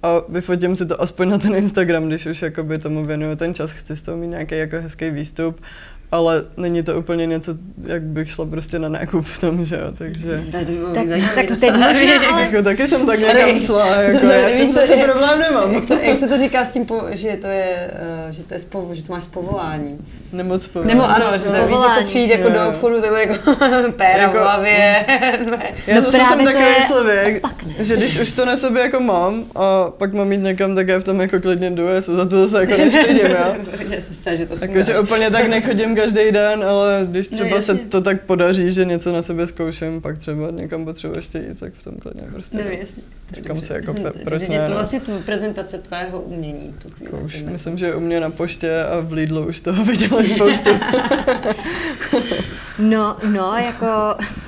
[0.03, 3.71] a vyfotím si to aspoň na ten Instagram, když už jakoby tomu věnuju ten čas,
[3.71, 5.61] chci z toho mít nějaký jako hezký výstup
[6.11, 7.55] ale není to úplně něco,
[7.87, 10.43] jak bych šla prostě na nákup v tom, že jo, takže...
[10.51, 10.61] Tak,
[10.93, 12.41] tak, tak teď možná, ale...
[12.41, 13.43] Jako, taky jsem tak Sorry.
[13.43, 15.73] někam šla, jako no, já s tím problém nemám.
[15.73, 17.91] Jak, to, jak se to říká s tím, po, že to je,
[18.25, 19.99] uh, že to je spovo, že to máš z povolání.
[20.33, 20.93] Nemoc povolání.
[20.93, 23.51] Nebo ano, že to víš, jako přijít jako do obchodu, takhle jako
[23.91, 25.05] péra jako, v hlavě.
[25.87, 27.43] já no zase jsem takový člověk,
[27.79, 30.99] že když už to na sobě jako mám a pak mám jít někam, tak já
[30.99, 33.55] v tom jako klidně jdu, já se za to zase jako nestydím, jo.
[33.89, 37.55] Já se že to Jako, že úplně tak nechodím každý den, ale když no, třeba
[37.55, 41.37] no, se to tak podaří, že něco na sebe zkouším, pak třeba někam potřebuji ještě
[41.37, 42.57] jít, tak v tom klidně prostě.
[42.57, 43.03] No jasně.
[43.35, 44.75] Říkám si jako, pe, proč ne, Je to no.
[44.75, 47.11] vlastně tu prezentace tvého umění tu chvíli.
[47.13, 50.69] Jako už, myslím, že u mě na poště a v Lidlu už toho viděli spoustu.
[52.79, 53.85] no, no, jako...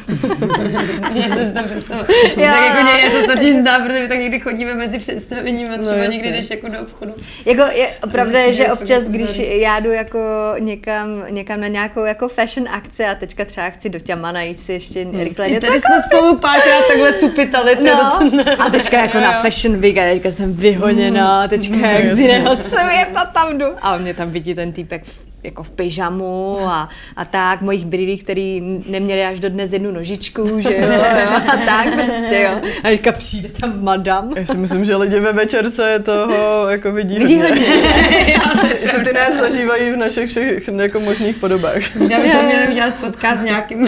[1.14, 2.04] Já se to představu.
[2.36, 5.78] tak jako mě je to totiž zná, protože my tak někdy chodíme mezi představením a
[5.78, 7.16] no, třeba no, někdy jdeš jako do obchodu.
[7.46, 10.20] Jako je, pravda je, že občas, když já jdu jako
[10.60, 14.74] někam, někam na nějakou jako fashion akci a teďka třeba chci do těma najít si
[14.74, 15.20] ještě hmm.
[15.20, 15.68] rychle něco.
[15.68, 17.78] Tady jsme spolu párkrát takhle cupitali.
[17.84, 18.20] No,
[18.60, 21.50] a teďka jako na Fashion Week a teďka jsem vyhoněná, mm.
[21.50, 23.66] teďka jak z jiného světa tam jdu.
[23.82, 25.04] A mě tam vidí ten týpek
[25.44, 30.62] jako v pyžamu a, a tak, mojich brýlí, který neměli až do dnes jednu nožičku,
[30.62, 31.02] že jo, jo
[31.48, 32.70] a tak prostě, jo.
[32.84, 34.34] A teďka přijde tam madam.
[34.36, 37.66] Já si myslím, že lidi ve večerce toho jako vidí, vidí hodně.
[38.92, 41.96] že ty nás zažívají v našich všech jako možných podobách.
[42.10, 43.88] Já bych měla udělat podcast s nějakým,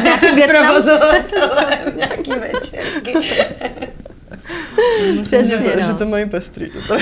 [0.00, 3.12] s nějakým provozovatelem, nějaký večerky.
[5.22, 5.86] Přesně, že, to, no.
[5.86, 6.70] že to mají pestrý.
[6.88, 6.98] To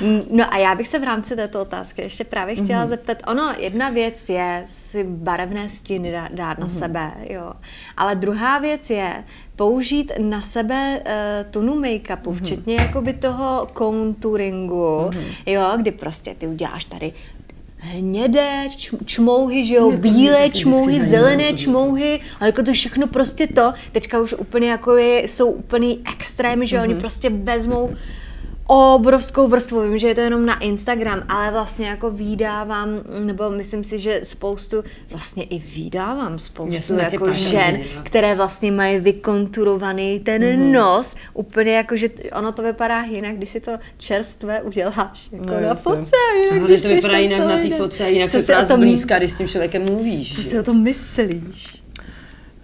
[0.30, 2.88] no a já bych se v rámci této otázky ještě právě chtěla mm-hmm.
[2.88, 6.78] zeptat, ono, jedna věc je si barevné stíny dát, dát na mm-hmm.
[6.78, 7.52] sebe, jo.
[7.96, 9.24] Ale druhá věc je
[9.56, 12.34] použít na sebe uh, tunu make-upu, mm-hmm.
[12.34, 15.34] včetně jakoby toho contouringu, mm-hmm.
[15.46, 17.12] jo, kdy prostě ty uděláš tady
[17.84, 18.68] hnědé
[19.04, 24.32] čmouhy, že jo, bílé čmouhy, zelené čmouhy, ale jako to všechno prostě to, teďka už
[24.32, 26.82] úplně jako je, jsou úplný extrémy, že mm-hmm.
[26.82, 27.90] oni prostě vezmou
[28.66, 29.82] obrovskou vrstvu.
[29.82, 32.88] Vím, že je to jenom na Instagram, ale vlastně jako výdávám,
[33.24, 38.02] nebo myslím si, že spoustu, vlastně i výdávám spoustu jako žen, viděla.
[38.02, 40.70] které vlastně mají vykonturovaný ten mm-hmm.
[40.70, 45.60] nos, úplně jako, že ono to vypadá jinak, když si to čerstvé uděláš jako no,
[45.60, 46.16] na fotce.
[46.50, 49.84] Ale to vypadá jinak na té fotce, jinak to vypadá zblízka, když s tím člověkem
[49.84, 50.36] mluvíš.
[50.36, 51.82] Co si o tom myslíš?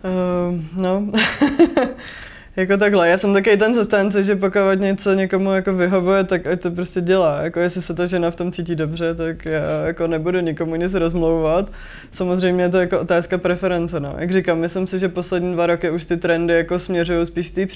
[0.04, 1.06] Uh, no,
[2.60, 6.60] jako takhle, já jsem taky ten zastánce, že pokud něco někomu jako vyhovuje, tak ať
[6.60, 7.42] to prostě dělá.
[7.42, 10.94] Jako jestli se ta žena v tom cítí dobře, tak já jako nebudu nikomu nic
[10.94, 11.70] rozmlouvat.
[12.12, 14.00] Samozřejmě je to jako otázka preference.
[14.00, 14.14] No.
[14.18, 17.66] Jak říkám, myslím si, že poslední dva roky už ty trendy jako směřují spíš té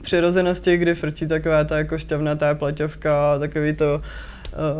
[0.00, 4.02] přirozenosti, kdy frčí taková ta jako šťavnatá pleťovka, takový to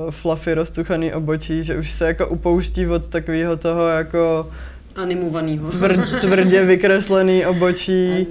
[0.05, 4.51] uh, fluffy roztuchaný obočí, že už se jako upouští od takového toho jako
[4.97, 5.71] animovaného.
[5.71, 8.27] Tvr, tvrdě vykreslený obočí,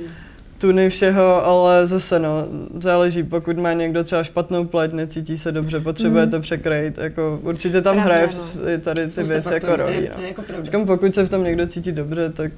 [0.64, 2.48] tuny všeho, ale zase no,
[2.80, 6.32] záleží, pokud má někdo třeba špatnou pleť, necítí se dobře, potřebuje mm.
[6.32, 8.80] to překrejt, jako určitě tam Pravda, hraje no.
[8.80, 10.10] tady ty Spousta věci jako roli.
[10.18, 10.24] No.
[10.24, 12.52] Jako Říkám, pokud se v tom někdo cítí dobře, tak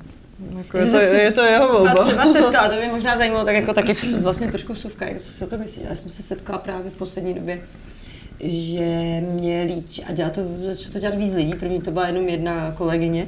[0.57, 1.91] jako je, to, je to jeho volba.
[1.91, 5.31] A třeba setkala, to by možná zajímalo, tak jako taky vlastně trošku vsuvka, jak co
[5.31, 5.83] si o to myslí.
[5.89, 7.59] Já jsem se setkala právě v poslední době
[8.39, 12.29] že mě líčí, a dělá to, začalo to dělat víc lidí, první to byla jenom
[12.29, 13.27] jedna kolegyně,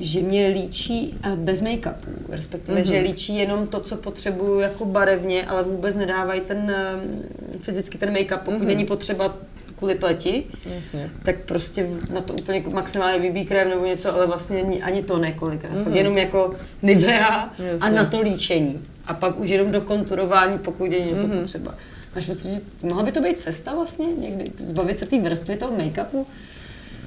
[0.00, 2.92] že mě líčí eh, bez make-upu, respektive, mm-hmm.
[2.92, 8.12] že líčí jenom to, co potřebuju jako barevně, ale vůbec nedávají ten eh, fyzicky ten
[8.12, 8.66] make-up, pokud mm-hmm.
[8.66, 9.36] není potřeba
[9.76, 11.10] kvůli pleti, Jasně.
[11.22, 15.18] tak prostě na to úplně maximálně BB krém nebo něco, ale vlastně ani, ani to
[15.18, 15.72] nekolikrát.
[15.72, 15.92] Mm-hmm.
[15.92, 18.80] jenom jako Nivea a na to líčení.
[19.06, 21.40] A pak už jenom do konturování, pokud je něco mm-hmm.
[21.40, 21.74] potřeba.
[22.14, 24.44] Máš pocit, že mohla by to být cesta vlastně někdy?
[24.60, 26.26] Zbavit se té vrstvy toho make-upu?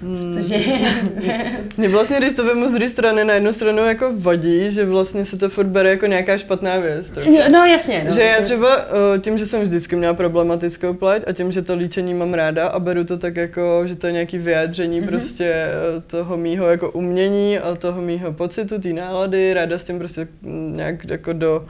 [0.01, 0.33] Hmm.
[0.33, 0.59] Což je...
[1.77, 5.25] Mě vlastně, když to vemu z druhé strany, na jednu stranu jako vadí, že vlastně
[5.25, 7.11] se to furt bere jako nějaká špatná věc.
[7.17, 8.05] Jo, no jasně.
[8.09, 11.61] No, že já třeba eh, tím, že jsem vždycky měla problematickou pleť a tím, že
[11.61, 15.07] to líčení mám ráda a beru to tak jako, že to je nějaký vyjádření mm-hmm.
[15.07, 19.99] prostě eh, toho mýho jako umění a toho mýho pocitu, té nálady, ráda s tím
[19.99, 20.27] prostě
[20.71, 21.65] nějak jako do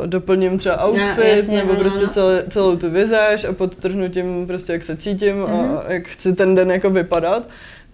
[0.00, 2.08] uh, doplním třeba outfit, no, jasně, nebo no, prostě no.
[2.08, 5.60] Celé, celou tu vizáž a podtrhnu tím prostě, jak se cítím mm-hmm.
[5.60, 5.78] a mhm.
[5.88, 7.31] jak chci ten den jako vypadat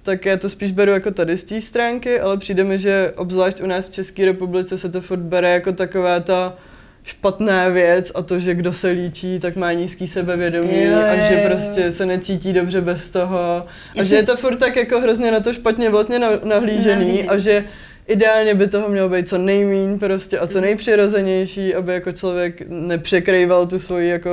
[0.02, 3.62] tak já to spíš beru jako tady z té stránky, ale přijde mi, že obzvlášť
[3.62, 6.56] u nás v České republice se to furt bere jako taková ta
[7.04, 11.44] špatná věc a to, že kdo se líčí, tak má nízký sebevědomí jo, a že
[11.46, 13.38] prostě se necítí dobře bez toho.
[13.38, 14.10] A Jestli...
[14.10, 17.64] že je to furt tak jako hrozně na to špatně vlastně nahlížený a že
[18.06, 23.66] ideálně by toho mělo být co nejmín prostě a co nejpřirozenější, aby jako člověk nepřekrýval
[23.66, 24.30] tu svoji jako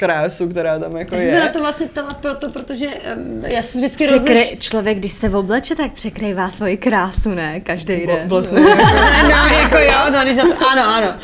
[0.00, 1.28] krásu, která tam jako já je.
[1.28, 4.34] Já se na to vlastně ptala proto, protože um, já jsem vždycky Překry...
[4.34, 4.58] rozliš...
[4.58, 7.60] Člověk, když se obleče, tak překrývá svoji krásu, ne?
[7.60, 8.28] Každý den.
[8.28, 8.60] Vlastně.
[9.22, 11.14] no, jako jo, no, když to, ano, ano.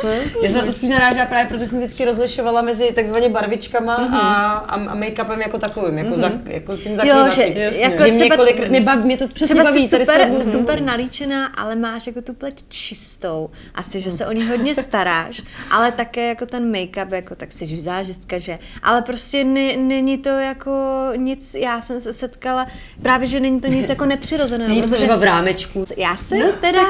[0.43, 4.15] Já jsem na to spíš narážela právě, protože jsem vždycky rozlišovala mezi takzvaně barvičkama mm-hmm.
[4.15, 6.19] a, a, a make-upem jako takovým, jako, mm-hmm.
[6.19, 7.43] za, jako tím zakrývacím.
[7.43, 9.89] Jo, že, jako že mě, kolik, mě, baví, mě to přesně třeba baví.
[9.89, 13.51] Super, tady super, super nalíčená, ale máš jako tu pleť čistou.
[13.75, 17.67] Asi, že se o ní hodně staráš, ale také jako ten make-up, jako tak jsi
[17.67, 20.73] vizážistka, že ale prostě ne, není to jako
[21.17, 22.67] nic, já jsem se setkala,
[23.03, 24.69] právě, že není to nic jako nepřirozeného.
[24.69, 25.85] Není třeba v rámečku.
[25.97, 26.83] Já se no, teda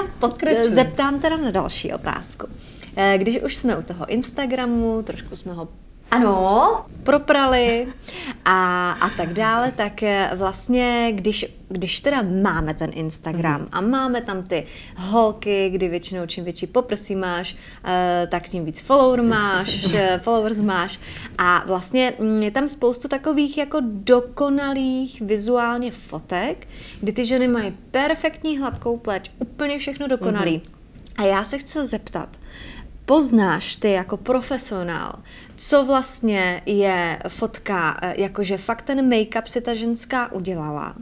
[0.69, 2.47] zeptám teda na další otázku.
[2.97, 5.69] Eh, když už jsme u toho Instagramu, trošku jsme ho
[6.11, 7.87] ano, proprali
[8.45, 13.69] a, a tak dále, tak eh, vlastně, když, když teda máme ten Instagram mm.
[13.73, 14.67] a máme tam ty
[14.97, 21.01] holky, kdy většinou čím větší poprsí máš, eh, tak tím víc follower máš, followers máš
[21.39, 26.69] a vlastně mm, je tam spoustu takových jako dokonalých vizuálně fotek,
[27.01, 30.57] kdy ty ženy mají perfektní hladkou pleť, úplně všechno dokonalý.
[30.57, 30.77] Mm.
[31.17, 32.29] A já se chci zeptat,
[33.07, 35.13] poznáš ty jako profesionál,
[35.57, 40.95] co vlastně je fotka, eh, jakože fakt ten make-up si ta ženská udělala,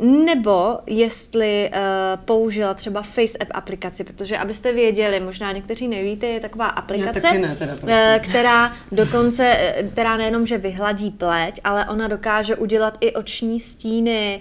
[0.00, 1.80] nebo jestli uh,
[2.24, 7.56] použila třeba Face App aplikaci, protože abyste věděli, možná někteří nevíte, je taková aplikace, ne,
[7.56, 7.88] teda, uh,
[8.24, 9.56] která dokonce,
[9.92, 14.40] která nejenom, že vyhladí pleť, ale ona dokáže udělat i oční stíny,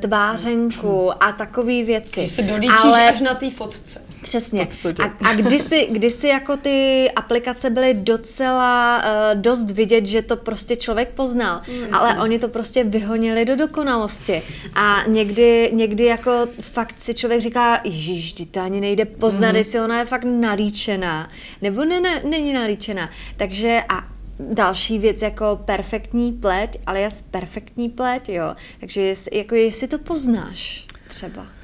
[0.00, 2.20] tvářenku a takové věci.
[2.20, 3.08] Když se dolíčíš ale...
[3.08, 4.02] až na té fotce.
[4.22, 4.68] Přesně.
[5.02, 10.76] A, a kdysi, kdysi jako ty aplikace byly docela uh, dost vidět, že to prostě
[10.76, 14.42] člověk poznal, mm, ale oni to prostě vyhonili do dokonalosti.
[14.74, 19.56] A někdy, někdy jako fakt si člověk říká, ježiš, to ani nejde poznat, mm.
[19.56, 21.28] jestli ona je fakt nalíčená,
[21.62, 23.10] nebo ne, ne, není nalíčená.
[23.36, 24.04] Takže a
[24.40, 28.54] další věc jako perfektní pleť, alias perfektní pleť, jo.
[28.80, 31.57] Takže jest, jako jestli to poznáš třeba.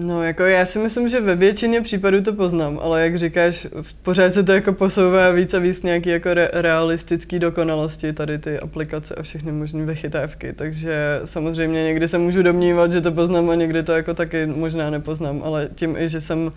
[0.00, 3.66] No, jako já si myslím, že ve většině případů to poznám, ale jak říkáš,
[4.02, 8.58] pořád se to jako posouvá víc a víc nějaký jako re- realistický dokonalosti, tady ty
[8.58, 13.54] aplikace a všechny možné vychytávky, takže samozřejmě někdy se můžu domnívat, že to poznám a
[13.54, 16.52] někdy to jako taky možná nepoznám, ale tím i, že jsem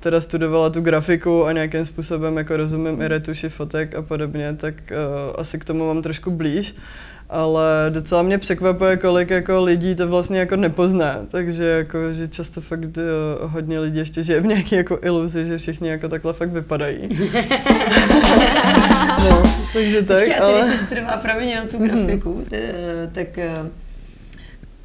[0.00, 4.74] teda studovala tu grafiku a nějakým způsobem jako rozumím i retuši fotek a podobně, tak
[4.74, 6.74] uh, asi k tomu mám trošku blíž
[7.30, 12.60] ale docela mě překvapuje, kolik jako lidí to vlastně jako nepozná, takže jako, že často
[12.60, 12.92] fakt uh,
[13.40, 16.98] hodně lidí ještě žije v nějaké jako iluzi, že všichni jako takhle fakt vypadají.
[19.30, 20.60] no, takže tak, Počkej, a ale...
[20.60, 22.72] když jsi studovala promiň jenom tu grafiku, t-
[23.12, 23.70] tak eh,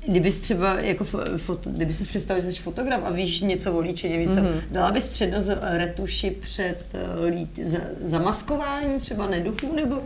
[0.08, 1.04] Kdybys třeba jako
[1.38, 4.62] foto, kdyby si představil, že jsi fotograf a víš něco o líčení, víc, mm-hmm.
[4.72, 10.04] dala bys přednost retuši před uh, lít, za, zamaskování třeba neduchů, nebo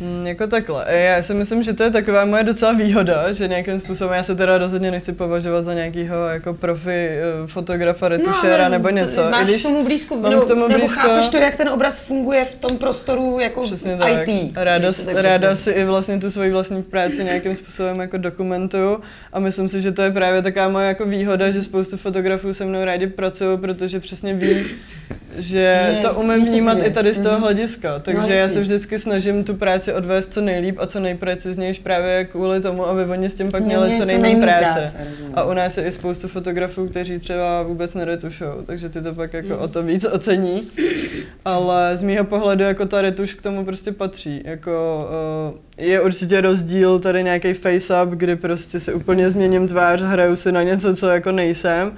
[0.00, 0.84] Hmm, jako takhle.
[0.88, 4.34] Já si myslím, že to je taková moje docela výhoda, že nějakým způsobem já se
[4.34, 9.30] teda rozhodně nechci považovat za nějakého jako profi eh, fotografa, retušéra no, nebo něco.
[9.30, 12.44] Máš když tomu blízko, mám no, tomu nebo blízko, chápeš to, jak ten obraz funguje
[12.44, 14.28] v tom prostoru jako Přesně tak.
[14.28, 14.52] IT.
[14.56, 19.00] Ráda, ráda si i vlastně tu svoji vlastní práci nějakým způsobem jako dokumentuju
[19.32, 22.64] a myslím si, že to je právě taková moje jako výhoda, že spoustu fotografů se
[22.64, 24.64] mnou rádi pracují, protože přesně ví,
[25.36, 27.40] že, že to umím vnímat i tady z toho mm-hmm.
[27.40, 27.98] hlediska.
[27.98, 32.24] Takže no, já se vždycky snažím tu práci odvést co nejlíp a co nejpreciznější právě
[32.24, 34.64] kvůli tomu, aby oni s tím pak měli co nejméně práce.
[34.64, 34.96] práce
[35.34, 39.32] a u nás je i spoustu fotografů, kteří třeba vůbec neretušou, takže ty to pak
[39.32, 39.58] jako mm.
[39.58, 40.62] o to víc ocení.
[41.44, 44.42] Ale z mýho pohledu jako ta retuš k tomu prostě patří.
[44.44, 45.08] Jako,
[45.50, 50.52] uh, je určitě rozdíl tady nějaký face-up, kdy prostě se úplně změním tvář, hraju si
[50.52, 51.92] na něco, co jako nejsem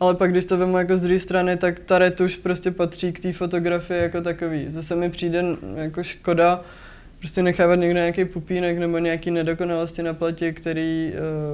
[0.00, 3.20] ale pak když to vemu jako z druhé strany, tak ta retuš prostě patří k
[3.20, 4.66] té fotografii jako takový.
[4.68, 6.64] Zase mi přijde jako škoda
[7.18, 11.12] prostě nechávat někde nějaký pupínek nebo nějaký nedokonalosti na platě, který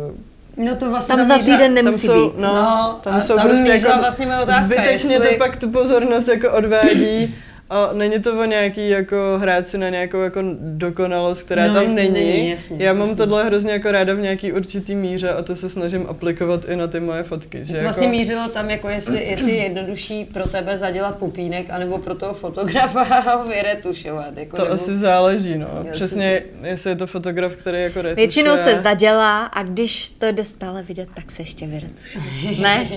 [0.09, 0.16] uh,
[0.57, 2.40] No to vlastně tam, tam za týden nemusí tam jsou, být.
[2.40, 5.29] No, no tam jsou tam prostě jako vlastně moje otázka, zbytečně jestli...
[5.29, 7.35] to pak tu pozornost jako odvádí
[7.70, 11.83] a není to o nějaký jako hrát si na nějakou jako dokonalost, která no, tam
[11.83, 12.12] jasný, není.
[12.14, 13.16] není jasný, Já mám jasný.
[13.16, 16.87] tohle hrozně jako ráda v nějaký určitý míře a to se snažím aplikovat i na
[16.87, 17.59] ty moje fotky.
[17.59, 17.83] Že to jako...
[17.83, 22.35] vlastně mířilo tam, jako jestli, jestli je jednodušší pro tebe zadělat pupínek, anebo pro toho
[22.35, 24.37] fotografa ho vyretušovat.
[24.37, 24.75] Jako, to nebo...
[24.75, 25.68] asi záleží, no.
[25.85, 28.14] Já Přesně, jestli je to fotograf, který jako retušuje.
[28.14, 32.61] Většinou se zadělá a když to jde stále vidět, tak se ještě vyretušuje.
[32.61, 32.88] ne?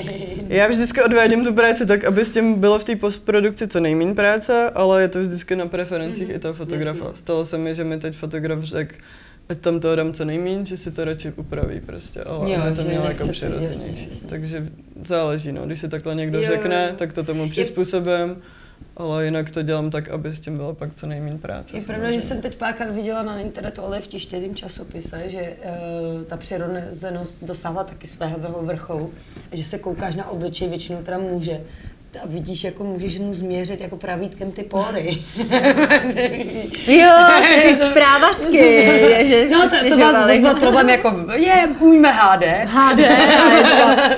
[0.47, 4.13] Já vždycky odvádím tu práci tak, aby s tím bylo v té postprodukci co nejméně
[4.13, 6.35] práce ale je to vždycky na preferencích mm-hmm.
[6.35, 7.05] i toho fotografa.
[7.05, 7.17] Jasně.
[7.17, 8.95] Stalo se mi, že mi teď fotograf řekl,
[9.49, 12.75] ať tam toho dám co nejméně, že si to radši upraví prostě, ale jo, aby
[12.75, 14.09] to mělo jako přirozenější.
[14.29, 14.69] Takže
[15.05, 18.37] záleží, no, když si takhle někdo jo, řekne, tak to tomu přizpůsobím.
[18.97, 21.77] Ale jinak to dělám tak, aby s tím bylo pak co nejméně práce.
[21.77, 26.23] Je pravda, že jsem teď párkrát viděla na internetu, ale v tištěném časopise, že uh,
[26.23, 29.13] ta přirozenost dosáhla taky svého vrcholu,
[29.51, 31.61] že se koukáš na obličej, většinou teda může,
[32.23, 35.17] a vidíš, jako můžeš mu změřit jako pravítkem ty pory.
[36.87, 37.11] jo,
[37.63, 39.47] ty zprávařky.
[39.51, 42.43] no to, to vás byl problém jako, je, můjme HD.
[42.65, 42.99] HD,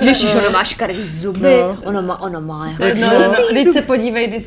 [0.00, 1.78] Ježíš, ono má škaredý zuby, no.
[1.84, 4.44] ono má, ono má jako no, no, Teď se podívej, když,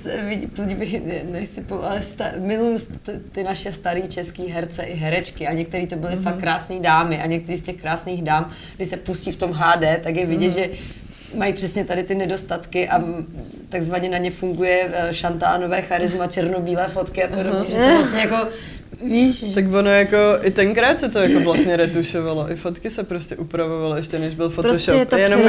[0.56, 2.78] podívej nechci, po, ale sta, miluju
[3.32, 6.24] ty naše staré české herce i herečky a některý to byly mm-hmm.
[6.24, 9.84] fakt krásné dámy a některý z těch krásných dám, když se pustí v tom HD,
[10.04, 10.70] tak je vidět, mm-hmm.
[10.70, 11.01] že
[11.36, 13.04] mají přesně tady ty nedostatky a
[13.70, 18.48] takzvaně na ně funguje eh, šantánové charisma, černobílé fotky a podobně, že to vlastně jako
[19.04, 23.36] Víš, tak ono jako, i tenkrát se to jako vlastně retušovalo, i fotky se prostě
[23.36, 24.86] upravovaly ještě než byl Photoshop.
[24.86, 25.42] Prostě je to Jenom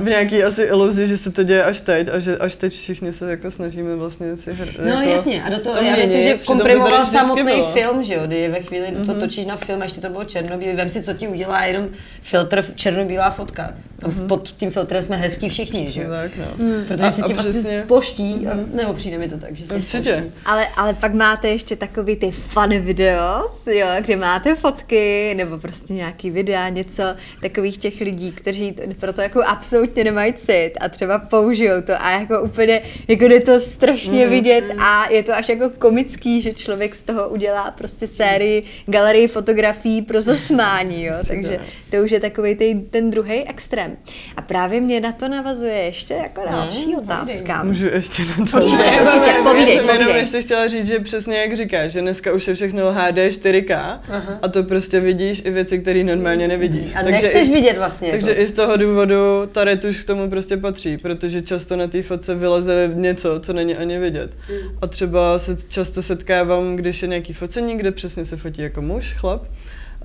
[0.00, 3.12] v nějaký asi iluzi, že se to děje až teď a že až teď všichni
[3.12, 6.38] se jako snažíme vlastně si hr, No jako jasně, a do toho, já myslím, že
[6.38, 7.72] komprimoval samotný bylo.
[7.72, 9.06] film, že jo, kdy ve chvíli mm-hmm.
[9.06, 9.20] to mhm.
[9.20, 11.88] točíš na film, ještě to bylo černobílý, vem si, co ti udělá jenom
[12.22, 13.74] filtr černobílá fotka.
[14.00, 14.26] Tam mm-hmm.
[14.26, 16.10] pod tím filtrem jsme hezký všichni, že jo?
[16.10, 16.64] Tak, no.
[16.64, 16.84] mm.
[16.84, 18.74] Protože a, si ti vlastně spoští, mm-hmm.
[18.74, 20.10] nebo přijde mi to tak, že se spoští.
[20.44, 25.94] Ale, ale pak máte ještě takový ty fun videos, jo, kde máte fotky, nebo prostě
[25.94, 27.02] nějaký videa, něco
[27.42, 32.10] takových těch lidí, kteří pro to jako absolutně nemají cit a třeba použijou to a
[32.10, 34.80] jako úplně, jako jde to strašně mm, vidět mm.
[34.80, 40.02] a je to až jako komický, že člověk z toho udělá prostě sérii galerii fotografií
[40.02, 43.96] pro zasmání, jo, takže to už je takový ten, ten druhý extrém.
[44.36, 47.64] A právě mě na to navazuje ještě jako další mm, otázka.
[47.64, 48.56] Můžu ještě na to?
[48.56, 52.32] Určitě, určitě, povídej, Já jsem jenom ještě chtěla říct, že přesně jak říkáš, že dneska
[52.32, 54.38] už je všechno HD 4K Aha.
[54.42, 56.96] a to prostě vidíš i věci, které normálně nevidíš.
[56.96, 58.10] A takže nechceš i, vidět vlastně.
[58.10, 58.42] Takže jako.
[58.42, 59.16] i z toho důvodu
[59.52, 63.76] ta retuš k tomu prostě patří, protože často na té fotce vyleze něco, co není
[63.76, 64.30] ani vidět.
[64.50, 64.78] Mm.
[64.82, 69.14] A třeba se často setkávám, když je nějaký focení, kde přesně se fotí jako muž,
[69.18, 69.42] chlap,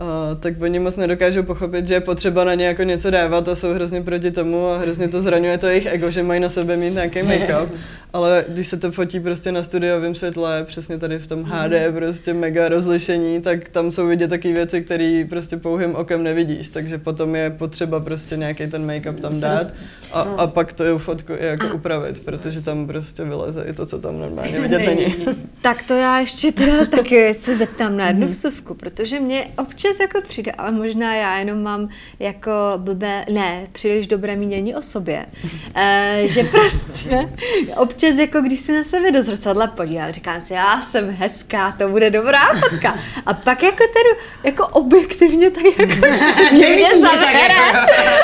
[0.01, 3.55] Uh, tak oni moc nedokážou pochopit, že je potřeba na ně jako něco dávat a
[3.55, 6.77] jsou hrozně proti tomu a hrozně to zraňuje to jejich ego, že mají na sebe
[6.77, 7.69] mít nějaký make-up.
[8.13, 12.33] Ale když se to fotí prostě na studiovém světle, přesně tady v tom HD, prostě
[12.33, 17.35] mega rozlišení, tak tam jsou vidět takové věci, které prostě pouhým okem nevidíš, takže potom
[17.35, 19.67] je potřeba prostě nějaký ten make-up tam dát
[20.11, 23.99] a, a pak to fotku i jako upravit, protože tam prostě vyleze i to, co
[23.99, 25.15] tam normálně vidět není.
[25.61, 30.21] Tak to já ještě teda taky se zeptám na jednu vsuvku, protože mě občas jako
[30.27, 35.25] přijde, ale možná já jenom mám jako blbé, ne, příliš dobré mínění o sobě,
[35.75, 37.29] e, že prostě
[37.77, 41.89] občas jako když si na sebe do zrcadla podívám, říkám si, já jsem hezká, to
[41.89, 42.95] bude dobrá fotka.
[43.25, 45.83] A pak jako ten, jako objektivně tak jako
[46.51, 47.55] mě mě zabere.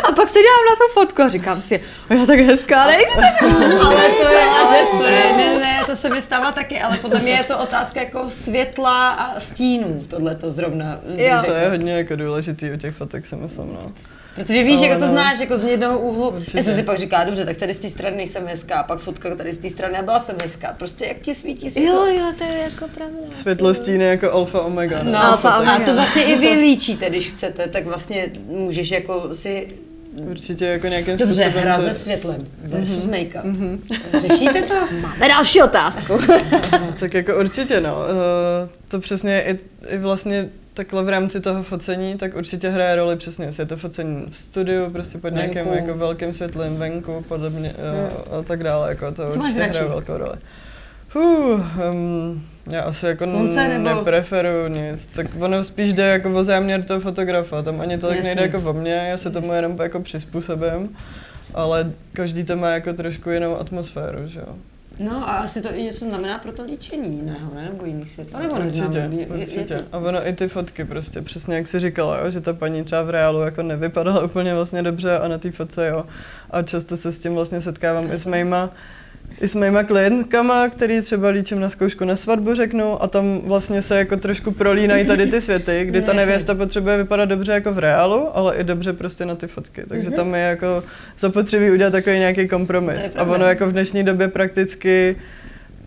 [0.03, 1.80] A pak se dívám na tu fotku a říkám si,
[2.12, 3.24] "O, já tak hezká nejsem.
[3.86, 7.20] Ale to je, ale to je, ne, ne, to se mi stává taky, ale podle
[7.20, 10.99] mě je to otázka jako světla a stínů, tohle to zrovna.
[11.16, 11.49] Jo.
[11.50, 13.91] To je hodně jako důležitý u těch fotek, si myslím, no.
[14.36, 15.12] Protože víš, Ale jako to no.
[15.12, 16.30] znáš jako z jednoho úhlu.
[16.30, 16.58] Určitě.
[16.58, 19.36] Já jsem si pak říká, dobře, tak tady z té strany nejsem hezká, pak fotka
[19.36, 20.76] tady z té strany a byla jsem hezká.
[20.78, 22.06] Prostě jak ti svítí světlo.
[22.08, 23.18] Jo, jo, to je jako pravda.
[23.32, 25.04] Světlo stíny jako alfa omega.
[25.04, 25.70] No, Alfa, fotek.
[25.70, 29.68] a to vlastně i vy líčíte, když chcete, tak vlastně můžeš jako si
[30.30, 33.80] Určitě jako nějakým Dobře, způsobem hra to- se světlem versus make-up.
[34.20, 34.74] Řešíte to?
[35.02, 36.14] Máme další otázku.
[36.72, 37.95] No, tak jako určitě, no.
[38.66, 39.60] Eh, To přesně i,
[39.93, 40.50] i vlastně
[40.80, 44.38] takhle v rámci toho focení, tak určitě hraje roli přesně, jestli je to focení v
[44.38, 45.74] studiu, prostě pod nějakým Venku.
[45.76, 49.88] jako velkým světlem venku, podle mě eh, a tak dále, jako to Co určitě hraje
[49.88, 50.36] velkou roli.
[51.16, 51.62] Uh,
[51.92, 56.84] um, já asi jako Slunce nebo- nepreferuju nic, tak ono spíš jde jako o záměr
[56.84, 58.36] toho fotografa, tam ani tolik Jasně.
[58.36, 60.96] nejde jako o mě, já se tomu jenom jako přizpůsobím,
[61.54, 64.56] ale každý to má jako trošku jinou atmosféru, že jo.
[65.00, 67.66] No a asi to i něco znamená pro to líčení jiného, ne?
[67.72, 68.88] Nebo jiný světla, nebo neznám.
[68.88, 69.76] Určitě, Je- je- je určitě.
[69.76, 72.84] to- A ono i ty fotky prostě, přesně jak jsi říkala, jo, že ta paní
[72.84, 76.06] třeba v reálu jako nevypadala úplně vlastně dobře a na té fotce jo.
[76.52, 78.70] A často se s tím vlastně setkávám i s mýma,
[79.42, 83.82] i s mýma klientkama, který třeba líčím na zkoušku na svatbu, řeknu, a tam vlastně
[83.82, 86.26] se jako trošku prolínají tady ty světy, kdy ta Jasně.
[86.26, 89.84] nevěsta potřebuje vypadat dobře jako v reálu, ale i dobře prostě na ty fotky.
[89.88, 90.84] Takže tam je jako
[91.20, 93.12] zapotřebí udělat takový nějaký kompromis.
[93.16, 95.16] A ono jako v dnešní době prakticky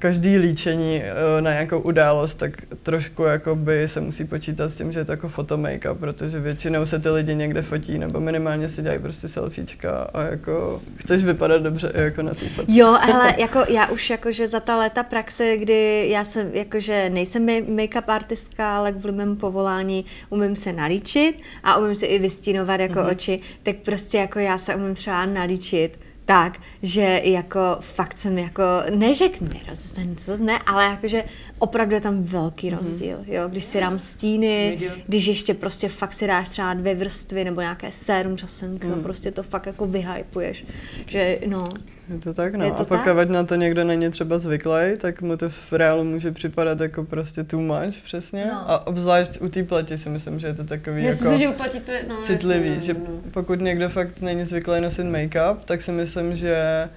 [0.02, 2.50] každý líčení eh, na nějakou událost, tak
[2.82, 6.98] trošku jakoby se musí počítat s tím, že je to jako fotomake, protože většinou se
[6.98, 11.92] ty lidi někde fotí, nebo minimálně si dělají prostě selfiečka a jako chceš vypadat dobře
[11.94, 12.72] i jako na té fotce.
[12.72, 17.46] Jo, ale jako já už jakože za ta léta praxe, kdy já jsem jakože nejsem
[17.46, 22.80] ma- make-up artistka, ale kvůli mému povolání umím se nalíčit a umím si i vystínovat
[22.80, 23.10] jako mm-hmm.
[23.10, 25.98] oči, tak prostě jako já se umím třeba nalíčit
[26.32, 31.24] tak, že jako fakt jsem jako, ne že nerozezná, co ne, ale jakože
[31.58, 34.94] opravdu je tam velký rozdíl, jo, když si dám stíny, Viděl.
[35.06, 39.02] když ještě prostě fakt si dáš třeba dvě vrstvy nebo nějaké sérum časenky, mm.
[39.02, 40.64] prostě to fakt jako vyhypuješ,
[41.06, 41.68] že no,
[42.12, 42.64] Je to tak, no.
[42.64, 43.28] Je to a pokud tak?
[43.28, 47.44] na to někdo není třeba zvyklý, tak mu to v reálu může připadat jako prostě
[47.44, 48.46] too much, přesně.
[48.46, 48.70] No.
[48.70, 51.24] A obzvlášť u té pleti si myslím, že je to takový Já si jako...
[51.24, 53.20] myslím, že uplatíte, no, citlivý, jasně, že no, no.
[53.30, 56.88] pokud někdo fakt není zvyklý nosit make-up, tak si myslím, že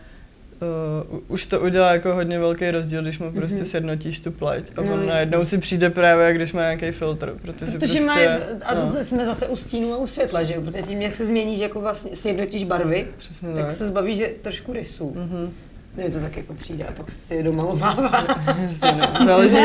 [1.12, 4.82] uh, už to udělá jako hodně velký rozdíl, když mu prostě sjednotíš tu pleť a.
[4.82, 8.28] No, on najednou si přijde právě, když má nějaký filtr, protože, Protože prostě, mají,
[8.66, 10.62] a no, zase jsme zase u stínu a u světla, že jo?
[10.62, 13.72] Protože tím, jak se změní, že jako vlastně sjednotíš barvy, Přesně tak tak.
[13.72, 15.14] se zbavíš že trošku rysů.
[15.16, 15.54] Mhm.
[15.98, 18.26] Mně to tak jako přijde a pak si je domalovává.
[18.68, 19.26] Jasně, no.
[19.26, 19.56] záleží,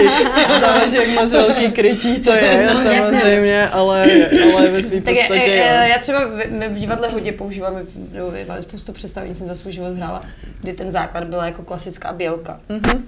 [0.61, 3.01] záleží, jak moc velký krytí to je, No, jasně.
[3.21, 4.07] samozřejmě, ale,
[4.55, 5.93] ale ve své Tak je, podstatě e, e, jo.
[5.93, 9.73] já třeba v, v divadle hodně používáme, v- nebo máme spoustu představení, jsem za svůj
[9.73, 10.23] život hrála,
[10.63, 12.61] kdy ten základ byla jako klasická bělka.
[12.69, 13.05] Mhm.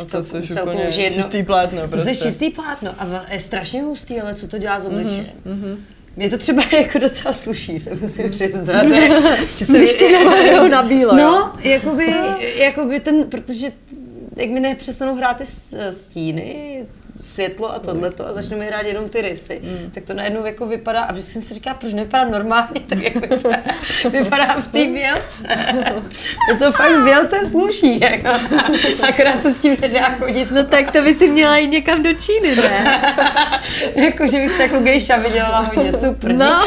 [0.00, 2.14] A to jsi celku už jedno- čistý plátno To prostě.
[2.14, 5.26] jsi čistý plátno a je strašně hustý, ale co to dělá Mhm, s obličejem?
[6.16, 8.86] Mě to třeba jako docela sluší, se musím přiznat.
[9.58, 11.30] že se když ti namalujou na bílo, jo?
[11.30, 12.14] No, jakoby,
[12.56, 13.72] jakoby ten, protože
[14.36, 15.44] jak mi nepřestanou hrát ty
[15.90, 16.86] stíny,
[17.24, 19.90] světlo a tohleto a začnou mi hrát jenom ty rysy, mm.
[19.90, 23.14] tak to najednou jako vypadá, a vždycky jsem si říká, proč nevypadám normálně, tak jak
[23.14, 23.56] vypadá,
[24.10, 25.44] vypadám v té bělce.
[26.50, 28.28] To, to fakt bělce sluší, jako.
[29.08, 30.50] akorát se s tím nedá chodit.
[30.50, 33.02] No tak to by si měla jít někam do Číny, ne?
[33.94, 36.34] jako, že bych se jako gejša vydělala hodně, super.
[36.34, 36.64] No,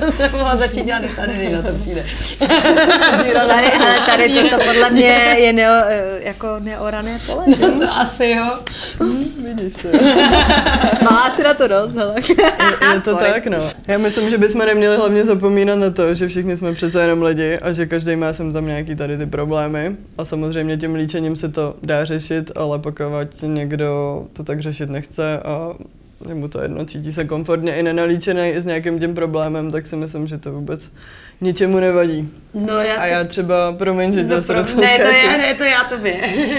[0.00, 2.06] to jsem mohla začít dělat i tady, když na to přijde.
[3.48, 5.74] tady, ale tady toto podle mě je neo,
[6.18, 7.44] jako neorané pole.
[7.58, 7.66] že?
[7.66, 8.58] to asi jo.
[9.44, 9.88] Vidíš to.
[11.04, 12.14] Má asi na to dost, hele.
[12.94, 13.32] Je to Sorry.
[13.32, 13.58] tak, no.
[13.86, 17.58] Já myslím, že bychom neměli hlavně zapomínat na to, že všichni jsme přece jenom lidi
[17.58, 19.96] a že každý má sem tam nějaký tady ty problémy.
[20.18, 23.06] A samozřejmě tím líčením se to dá řešit, ale pokud
[23.42, 25.72] někdo to tak řešit nechce a
[26.28, 29.86] je mu to jedno, cítí se komfortně i nenalíčený i s nějakým tím problémem, tak
[29.86, 30.90] si myslím, že to vůbec
[31.40, 32.28] ničemu nevadí.
[32.54, 34.56] No já A já třeba, promiň, že no, pro...
[34.56, 36.12] ne, to je, ne, to já tobě.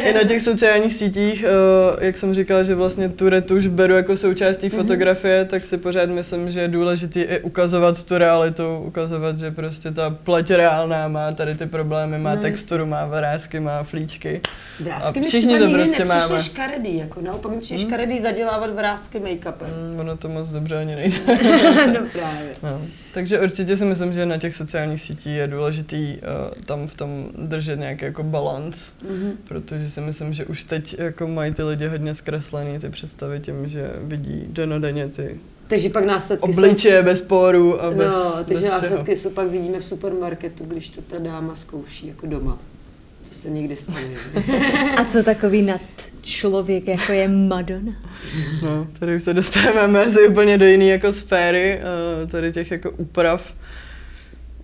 [0.10, 1.46] I na těch sociálních sítích,
[2.00, 5.78] eh, jak jsem říkala, že vlastně tu retuš beru jako součást té fotografie, tak si
[5.78, 11.08] pořád myslím, že je důležité i ukazovat tu realitu, ukazovat, že prostě ta pleť reálná
[11.08, 14.42] má tady ty problémy, má No, texturu, má vrázky, má flíčky.
[14.80, 16.44] Vrázky A všichni to prostě nepřišly máme.
[16.44, 19.68] škaredý, jako naopak mi přijde škaredý zadělávat vrázky make-upem.
[19.94, 21.18] Mm, ono to moc dobře ani nejde.
[22.00, 22.50] no právě.
[22.64, 22.82] No.
[23.14, 27.30] Takže určitě si myslím, že na těch sociálních sítích je důležitý uh, tam v tom
[27.38, 29.32] držet nějaký jako balans, Mhm.
[29.48, 33.68] protože si myslím, že už teď jako mají ty lidi hodně zkreslený ty představy tím,
[33.68, 36.60] že vidí denodenně ty Takže pak následky jsou...
[36.62, 40.90] obličeje bez porů a bez, No, takže bez následky jsou pak vidíme v supermarketu, když
[40.90, 42.58] to ta dáma zkouší jako doma.
[43.30, 44.42] To se někdy stane, že?
[44.98, 45.82] A co takový nad
[46.22, 47.92] člověk, jako je Madonna?
[48.64, 51.80] No, tady už se dostáváme mezi úplně do jiné jako sféry,
[52.24, 53.54] uh, tady těch jako úprav.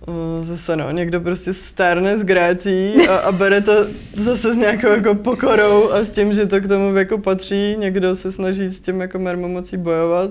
[0.06, 3.72] Uh, zase no, někdo prostě stárne s grácí a, a bere to
[4.16, 7.76] zase s nějakou jako pokorou a s tím, že to k tomu jako patří.
[7.78, 10.30] Někdo se snaží s tím jako mermomocí bojovat.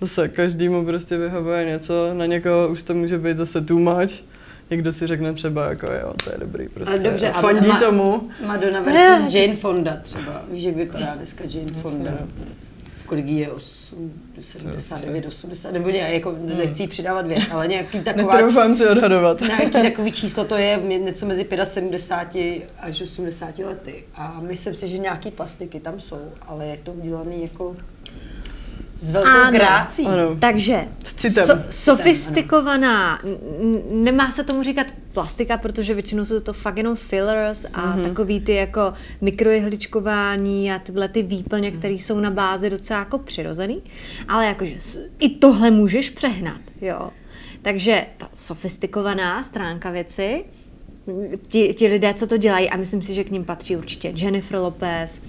[0.00, 4.10] Zase každému prostě vyhovuje něco, na někoho už to může být zase too much.
[4.70, 6.98] Někdo si řekne třeba jako jo, to je dobrý prostě.
[6.98, 8.28] dobře, a a fandí ma- tomu.
[8.46, 8.92] Madonna Ne.
[8.92, 10.42] versus Jane Fonda třeba.
[10.52, 12.10] Víš, jak vypadá dneska Jane Fonda?
[12.10, 12.63] V
[13.06, 13.52] kolik je?
[13.52, 18.86] 8, 79, 80, nebo nějak, jako nechci jí přidávat věk, ale nějaký taková, Netroufám si
[18.88, 19.40] odhadovat.
[19.40, 24.04] nějaký takový číslo to je něco mezi 75 až 80 lety.
[24.14, 27.76] A myslím si, že nějaký plastiky tam jsou, ale je to udělaný jako
[29.00, 29.52] s velkou Ano.
[29.52, 30.06] grácí.
[30.06, 30.36] Ano.
[30.38, 30.84] Takže
[31.30, 33.18] so, sofistikovaná,
[33.90, 37.98] nemá se tomu říkat plastika, protože většinou jsou to fakt jenom fillers a Mhm.
[38.00, 38.08] mm-hmm.
[38.08, 43.82] takový ty jako mikrojehličkování a tyhle ty výplně, které jsou na bázi docela jako přirozený,
[44.28, 44.74] ale jakože
[45.18, 47.10] i tohle můžeš přehnat, jo.
[47.62, 50.44] Takže ta sofistikovaná stránka věci,
[51.48, 54.58] ti, ti lidé, co to dělají, a myslím si, že k ním patří určitě Jennifer
[54.58, 55.22] Lopez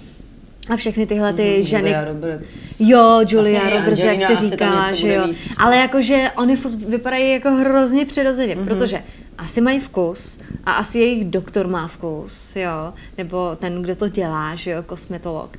[0.68, 2.80] a všechny tyhle ty ženy, Julia Roberts.
[2.80, 5.26] Jo, Julia Asi Roberts, jak Angelina se tam říkala, něco že jo.
[5.26, 5.36] mít.
[5.58, 8.64] Ale jakože oni furt vypadají jako hrozně přirozeně, mm-hmm.
[8.64, 9.02] protože
[9.38, 14.54] asi mají vkus a asi jejich doktor má vkus, jo, nebo ten, kdo to dělá,
[14.54, 15.56] že jo, kosmetolog.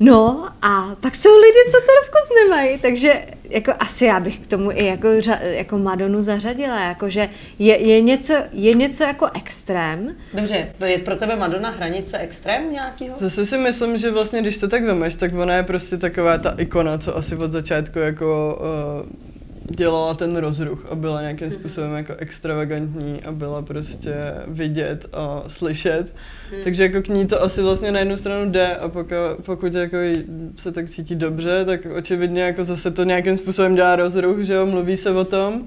[0.00, 4.46] No a pak jsou lidi, co ten vkus nemají, takže jako asi já bych k
[4.46, 5.08] tomu i jako,
[5.42, 7.28] jako Madonu zařadila, jakože
[7.58, 12.70] je, je, něco, je něco jako extrém, Dobře, to je pro tebe Madonna hranice extrému
[12.70, 13.18] nějakého?
[13.18, 16.54] Zase si myslím, že vlastně, když to tak vemeš, tak ona je prostě taková ta
[16.58, 18.58] ikona, co asi od začátku jako
[19.04, 19.29] uh,
[19.70, 24.14] dělala ten rozruch a byla nějakým způsobem jako extravagantní a byla prostě
[24.48, 26.12] vidět a slyšet.
[26.64, 29.96] Takže jako k ní to asi vlastně na jednu stranu jde a pokud, pokud jako
[30.56, 34.66] se tak cítí dobře, tak očividně jako zase to nějakým způsobem dělá rozruch, že jo,
[34.66, 35.66] mluví se o tom.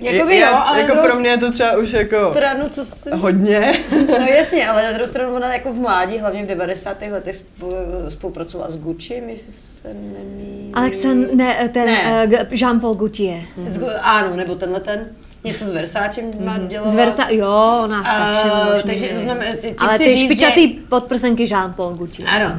[0.00, 2.84] Jakoby Já- jo, ale jako druhou pro mě je to třeba už jako stranu, co
[2.84, 3.74] si hodně.
[4.08, 6.96] No jasně, ale na druhou stranu ona jako v mládí, hlavně v 90.
[7.10, 7.72] letech spolu,
[8.08, 10.70] spolupracovala s Gucci, my se nemýlím.
[10.74, 12.26] Alexan, ne, ten Ne.
[12.26, 13.40] Uh, Jean-Paul Gaultier.
[13.66, 15.06] S Gu- ano, nebo tenhle ten,
[15.44, 16.90] něco s Versáčem má dělala.
[16.90, 17.98] Z Versa, jo, ona
[18.74, 19.14] možný, takže že?
[19.14, 22.28] to znamená, Ale ty říct, špičatý že- podprsenky Jean-Paul Gaultier.
[22.28, 22.54] Ano.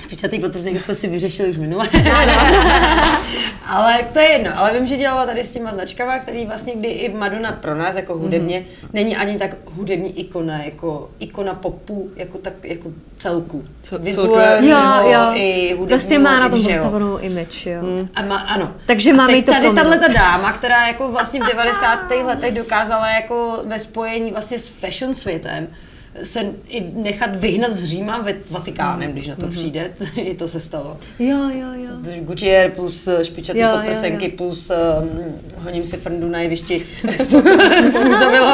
[0.00, 1.88] Špičatý podprsenky jsme si vyřešili už minule.
[3.66, 4.50] ale to je jedno.
[4.56, 7.96] Ale vím, že dělala tady s těma značkama, který vlastně, kdy i Madonna pro nás
[7.96, 8.90] jako hudebně Mhm.
[8.92, 13.64] není ani tak hudební ikona, jako ikona popu, jako tak jako celku.
[13.82, 15.20] Ce- Vizuálního Jo, jo.
[15.34, 15.86] i hudebního.
[15.86, 17.82] Prostě má na tom postavenou image, jo.
[18.14, 18.72] A má, ano.
[18.86, 22.22] Takže A máme teď to tady tahle ta dáma, která jako vlastně v 90.
[22.24, 25.68] letech dokázala jako ve spojení vlastně s fashion světem
[26.22, 30.60] se i nechat vyhnat z Říma ve Vatikánem, když na to přijde, i to se
[30.60, 30.96] stalo.
[31.18, 31.92] Jo, jo, jo.
[32.20, 34.30] Gutier plus eh, špičatý Jo, jo, podprsenky jo.
[34.36, 35.10] plus um,
[35.64, 38.52] honím si frndu na jevišti způ- způsobilo,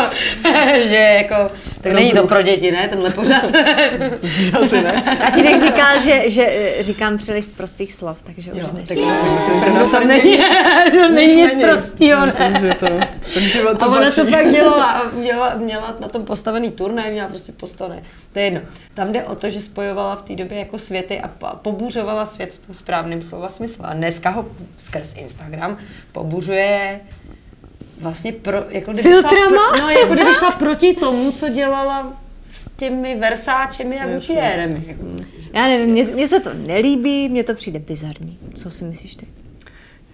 [0.85, 3.13] že jako, tak není to pro děti, ne, tenhle.
[4.63, 4.93] Asi ne.
[5.27, 8.89] A Týdek říkal, že, že eh, říkám příliš z prostých slov, takže už Jo, než.
[8.89, 8.99] tak
[9.39, 10.37] myslím, že to tam není,
[10.93, 12.27] to není nic prostýho, ne.
[12.27, 16.71] Myslím, že to život A to ona to pak dělala, měla, měla na tom postavený
[16.71, 18.03] turnaj, měla prostě postavené.
[18.33, 18.61] To je jedno.
[18.95, 22.55] Tam jde o to, že spojovala v té době jako světy a po- pobuřovala svět
[22.55, 23.85] v tom správném slova smyslu.
[23.85, 24.47] A dneska ho
[24.79, 25.79] skrz Instagram
[26.13, 27.01] pobuřuje
[28.01, 29.71] vlastně pro, jako kdyby šla, Filtrama?
[29.73, 32.21] pro, no, jako kdyby šla proti tomu, co dělala
[32.51, 34.83] s těmi Versáčemi a Gutierremi.
[34.87, 35.05] Jako.
[35.55, 38.39] Já nevím, mně, mně se to nelíbí, mně to přijde bizarní.
[38.55, 39.27] Co si myslíš ty?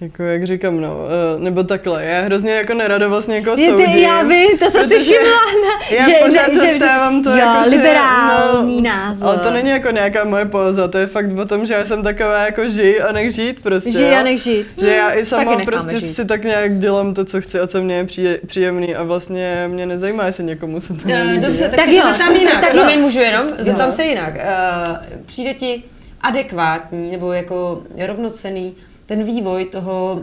[0.04, 0.96] Jako jak říkám, no,
[1.36, 3.92] uh, nebo takhle, já hrozně jako nerada vlastně jako Je, soudím.
[3.92, 5.30] ty, já vím, to jsem si všimla.
[5.64, 9.28] Na, Já že, pořád ne, že- zastávám to jo, jako, že, liberální no, názor.
[9.28, 12.02] Ale to není jako nějaká moje póza, to je fakt o tom, že já jsem
[12.02, 13.92] taková jako žij a nech žít prostě.
[13.92, 14.16] Žij jo.
[14.18, 14.66] a nech žít.
[14.80, 16.14] Že já i Taky sama prostě žít.
[16.14, 19.64] si tak nějak dělám to, co chci a co mě je příje, příjemný a vlastně
[19.68, 21.46] mě nezajímá, jestli někomu se to Eh, nelíbí.
[21.46, 22.54] Dobře, tak, Tak se jo, zeptám jinak.
[22.54, 22.80] tak Tak jo.
[22.80, 23.46] Promiň, můžu jenom?
[23.58, 24.34] Zeptám se jinak.
[24.34, 24.96] Uh,
[25.26, 25.82] přijde ti
[26.20, 28.74] adekvátní nebo jako rovnocený
[29.06, 30.22] ten vývoj toho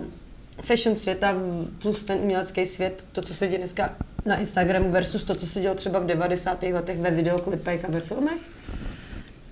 [0.62, 1.36] fashion světa
[1.82, 3.94] plus ten umělecký svět, to, co se děje dneska
[4.26, 6.64] na Instagramu versus to, co se dělo třeba v 90.
[6.64, 8.42] letech ve videoklipech a ve filmech?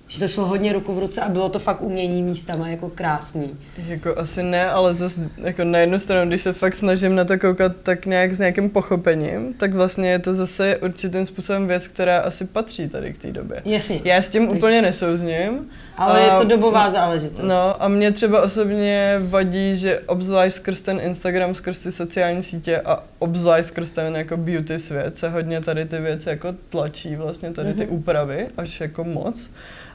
[0.08, 3.58] Že to šlo hodně ruku v ruce a bylo to fakt umění místama jako krásný.
[3.86, 7.38] Jako asi ne, ale zase jako na jednu stranu, když se fakt snažím na to
[7.38, 12.18] koukat tak nějak s nějakým pochopením, tak vlastně je to zase určitým způsobem věc, která
[12.18, 13.62] asi patří tady k té době.
[13.64, 14.00] Jasně.
[14.04, 15.70] Já s tím Takže- úplně nesouzním.
[16.00, 17.44] Ale je a- to dobová záležitost.
[17.46, 22.80] No a mě třeba osobně vadí, že obzvlášť skrz ten Instagram, skrz ty sociální sítě
[22.80, 27.50] a obzvlášť skrz ten jako beauty svět se hodně tady ty věci jako tlačí vlastně
[27.50, 27.94] tady ty Mhm.
[27.94, 29.50] úpravy až jako moc.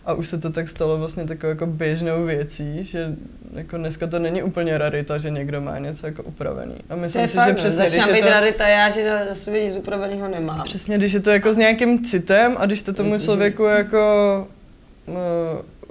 [0.06, 3.08] A už se to tak stalo vlastně takovou jako běžnou věcí, že
[3.54, 6.76] jako dneska to není úplně rarita, že někdo má něco jako upravený.
[6.90, 7.58] A To myslím je si, fakt, že no.
[7.58, 10.64] přesně, když Začíná je být to, rarita, já, že na, na sobě nic upraveného nemám.
[10.64, 13.20] přesně, když je to jako s nějakým citem a když to tomu Mhm.
[13.20, 14.00] člověku jako
[15.08, 15.16] uh,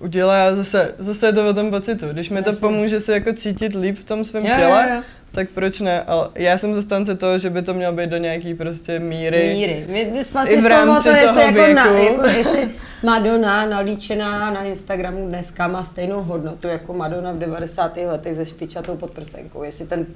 [0.04, 2.06] udělá, zase, zase je to o tom pocitu.
[2.12, 2.60] Když mi to Jasně.
[2.60, 5.02] pomůže se jako cítit líp v tom svém Jo, těle, jo, jo.
[5.32, 6.02] tak proč ne?
[6.02, 9.52] Ale já jsem zastánce toho, že by to mělo být do nějaký prostě míry.
[9.54, 9.84] Míry.
[9.88, 12.14] My, my vlastně I v rámci to, jestli, toho jako na, věku.
[12.16, 12.68] jako jestli
[13.02, 17.96] Madonna nalíčená na Instagramu dneska má stejnou hodnotu jako Madonna v 90.
[17.96, 19.62] letech se špičatou podprsenkou.
[19.62, 20.06] Jestli ten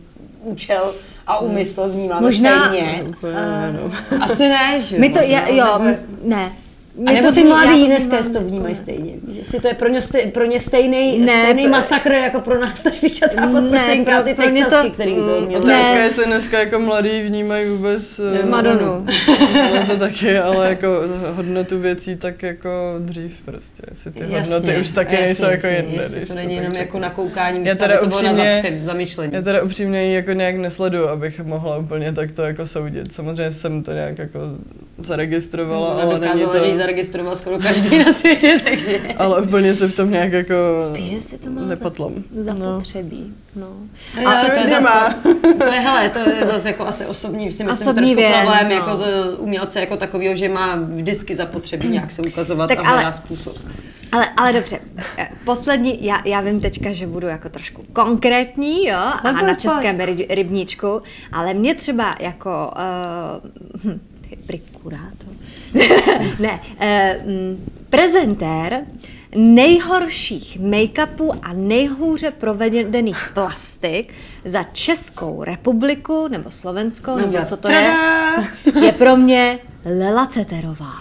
[0.42, 0.94] účel
[1.26, 3.02] a úmysl vnímáme Možná- stejně.
[3.08, 3.92] Úplně ne, no.
[4.24, 6.52] Asi ne, že My to, možná, já, jo, nebo ne.
[6.98, 8.80] Nebo to ty mladí dneska to jako vnímají ne.
[8.80, 9.12] stejně.
[9.28, 12.40] Že si to je pro ně, stej, pro ně stejný, Ne, stejný pro- masakr jako
[12.40, 15.46] pro nás ta špičatá Ne, podprsenka pro- ty pro mě to- texasky, který to Mm,
[15.46, 15.62] měli.
[15.64, 15.98] Otázka Ne.
[15.98, 19.06] je, jestli dneska jako mladí vnímají vůbec eh, Madonu.
[19.68, 20.88] ale to taky, ale jako
[21.34, 22.68] hodnotu věcí tak jako
[22.98, 23.82] dřív prostě.
[23.90, 26.02] Jestli ty hodnoty už taky jasně, nejsou jako jasně, jedné.
[26.02, 28.32] jestli to není jenom jako na koukání, Já teda to bylo na
[28.82, 29.32] zamyšlení.
[29.34, 33.12] Já teda upřímně ji jako nějak nesleduju, abych mohla úplně takto jako soudit.
[33.12, 34.38] Samozřejmě jsem to nějak jako
[35.02, 36.58] zaregistrovala, Ona ale není dokázala, to...
[36.58, 39.00] že ji zaregistroval skoro každý na světě, takže...
[39.16, 42.12] Ale úplně se v tom nějak jako Spíš, že si to má nepatlám.
[42.44, 42.60] za, No.
[42.72, 43.34] zapotřebí.
[43.56, 43.66] No.
[44.26, 47.06] A co to je, mě zase, to, to je, hele, to je zase jako asi
[47.06, 48.74] osobní, si myslím, Osobní trošku věc, problém no.
[48.74, 52.92] jako to umělce jako takového, že má vždycky zapotřebí nějak se ukazovat Tak a ale-
[52.96, 53.56] hledá způsob.
[54.12, 54.78] Ale, ale dobře,
[55.18, 59.40] eh, poslední, já, já vím teďka, že budu jako trošku konkrétní, jo, a No, na
[59.40, 59.58] pojď.
[59.58, 61.00] českém ry- rybníčku,
[61.32, 64.00] ale mě třeba jako uh, hm,
[64.48, 65.28] prikurátor,
[66.38, 67.58] ne, uh,
[67.90, 68.80] prezentér
[69.36, 74.12] nejhorších make-upů a nejhůře provedených plastik
[74.44, 77.94] za Českou republiku, nebo Slovenskou, nebo co to je,
[78.84, 80.92] je pro mě Lela Ceterová.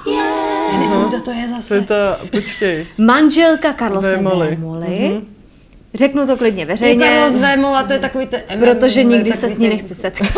[0.72, 1.76] Já nevím, kdo to je To zase.
[1.76, 4.16] je ta, počkej, Manželka Karlose.
[4.16, 4.58] Vémoly.
[4.58, 5.37] Mhm.
[5.98, 8.42] Řeknu to klidně veřejně, Carlos Vémola, to je takový ten...
[8.60, 10.30] protože nikdy takový se s ní ten- nechci setkat.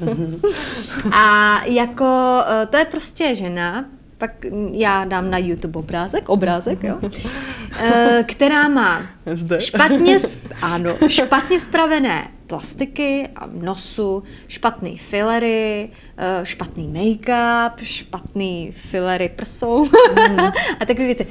[1.12, 3.84] A jako, eh, to je prostě žena,
[4.18, 4.30] pak
[4.72, 6.98] já dám na YouTube obrázek, obrázek, jo,
[7.78, 9.60] eh, která má zde.
[9.60, 10.18] špatně,
[10.62, 19.86] ano, špatně spravené plastiky a nosu, špatný fillery, eh, špatný make-up, špatný fillery prsou
[20.80, 21.26] a takový věci.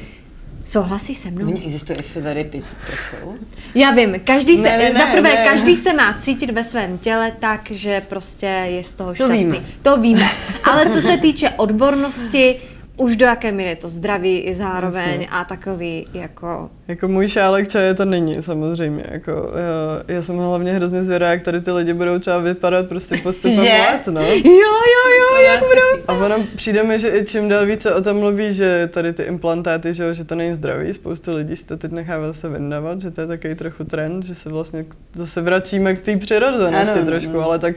[0.67, 1.47] Souhlasíš se mnou?
[1.47, 3.35] Oni existuje fillery pis, prosou.
[3.75, 5.45] Já vím, každý se, Ne, ne, ne, za prvé, ne.
[5.45, 9.37] každý se má cítit ve svém těle tak, že prostě je z toho To šťastný.
[9.37, 9.59] víme.
[9.81, 10.29] To víme.
[10.71, 12.55] Ale co se týče odbornosti,
[12.97, 15.27] už do jaké míry je to zdraví i zároveň Jasně.
[15.31, 16.69] a takový jako...
[16.87, 19.03] Jako můj šálek čaje to není, samozřejmě.
[19.11, 23.17] Jako, já, já jsem hlavně hrozně zvědavá, jak tady ty lidi budou třeba vypadat prostě
[23.17, 23.71] postupem Že?
[23.91, 24.21] let, no.
[24.21, 26.03] Jo, jo, jo, jak budou?
[26.07, 29.23] A ono přijde mi, že i čím dál více o tom mluví, že tady ty
[29.23, 33.11] implantáty, že, že to není zdravý, spoustu lidí si to teď nechává zase vyndávat, že
[33.11, 37.31] to je takový trochu trend, že se vlastně zase vracíme k té přirozenosti Ano, trošku,
[37.33, 37.43] no.
[37.43, 37.75] ale tak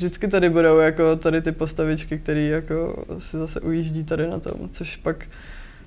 [0.00, 4.68] vždycky tady budou jako tady ty postavičky, které jako si zase ujíždí tady na tom,
[4.72, 5.26] což pak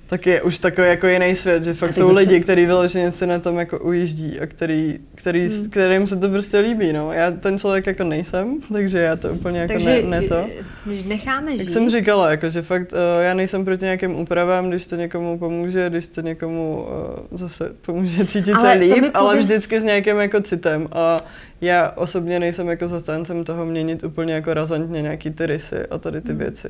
[0.06, 3.26] tak je už takový jako jiný svět, že fakt jsou zase- lidi, kteří vyloženě si
[3.26, 5.70] na tom jako ujíždí a který, který, Hmm.
[5.70, 7.12] kterým se to prostě líbí, no.
[7.12, 10.46] Já ten člověk jako nejsem, takže já to úplně jako Takže ne, ne to.
[10.84, 11.72] když necháme Jak žít...
[11.72, 15.90] jsem říkala, jako, že fakt uh, já nejsem proti nějakým úpravám, když to někomu pomůže,
[15.90, 16.86] když to někomu
[17.30, 20.88] uh, zase pomůže cítit Ale se líp, mi ale pověz- vždycky s nějakým jako citem.
[20.92, 21.16] A
[21.60, 26.20] já osobně nejsem jako zastáncem toho měnit úplně jako razantně nějaký ty rysy a tady
[26.20, 26.38] ty Hmm.
[26.38, 26.68] věci.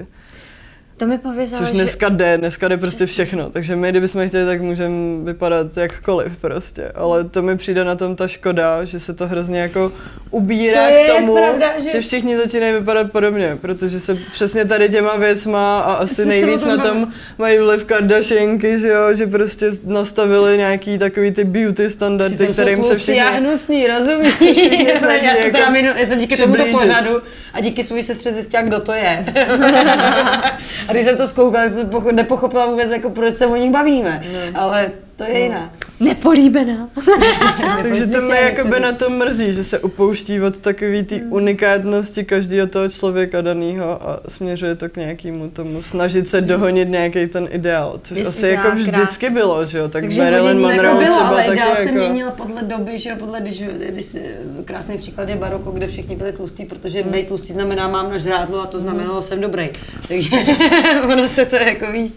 [0.96, 1.74] To mi povězalo, Což že...
[1.74, 6.88] dneska jde, dneska jde prostě všechno, takže my, kdybychom chtěli, tak můžeme vypadat jakkoliv prostě,
[6.94, 9.92] ale to mi přijde na tom ta škoda, že se to hrozně jako
[10.30, 12.00] ubírá To k tomu, pravda, že- že...
[12.00, 16.76] všichni začínají vypadat podobně, protože se přesně tady těma věcma a asi jsme nejvíc na
[16.76, 22.84] tom mají vliv Kardashianky, že jo, že prostě nastavili nějaký takový ty beauty standardy, kterým
[22.84, 23.22] se všichni...
[23.22, 24.34] a hnusný, rozumíš?
[24.58, 26.88] Všichni já, jsem jako teda minu, já jsem díky tomuto přiblížit.
[26.88, 27.20] pořadu
[27.52, 29.26] a díky své sestře zjistila, kdo to je.
[30.88, 34.22] a když jsem to zkoukala, jsem pocho- nepochopila vůbec, jako, proč se o nich bavíme.
[34.54, 35.72] Ale to je jiná.
[36.00, 36.88] Nepolíbená.
[37.82, 42.66] Takže to mě jakoby na to mrzí, že se upouští od takový té unikátnosti každého
[42.66, 48.00] toho člověka daného a směřuje to k nějakému tomu snažit se dohonit nějaký ten ideál,
[48.02, 49.32] což Jestli asi jako vždycky krás.
[49.32, 51.94] bylo, že jo, tak Takže Marilyn Monroe jako bylo, třeba ale taky ideál se jako...
[51.94, 54.22] měnil podle doby, že jo, podle, když, když si,
[54.64, 58.62] krásný příklad je baroko, kde všichni byli tlustí, protože být tlustý znamená mám na žrádlo
[58.62, 59.68] a to znamenalo jsem dobrý.
[60.08, 60.36] Takže
[61.12, 62.12] ono se to jako víš.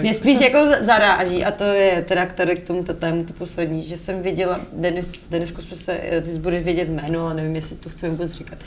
[0.00, 4.22] Mě spíš jako zaráží a to je teda tady k tomuto tématu poslední, že jsem
[4.22, 8.10] viděla, Denis, Denisku jsme se, ty jsi budeš vědět jméno, ale nevím, jestli to chceme
[8.10, 8.58] vůbec říkat.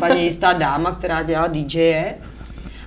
[0.00, 2.14] Paní jistá dáma, která dělá DJe,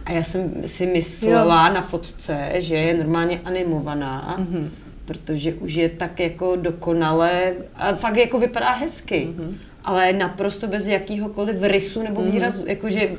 [0.06, 1.74] a já jsem si myslela jo.
[1.74, 4.70] na fotce, že je normálně animovaná, mm-hmm.
[5.06, 9.30] protože už je tak jako dokonale a fakt jako vypadá hezky.
[9.32, 9.54] Mm-hmm.
[9.84, 12.64] Ale naprosto bez jakýhokoliv rysu nebo výrazu.
[12.64, 12.70] Mm-hmm.
[12.70, 13.10] Jakože,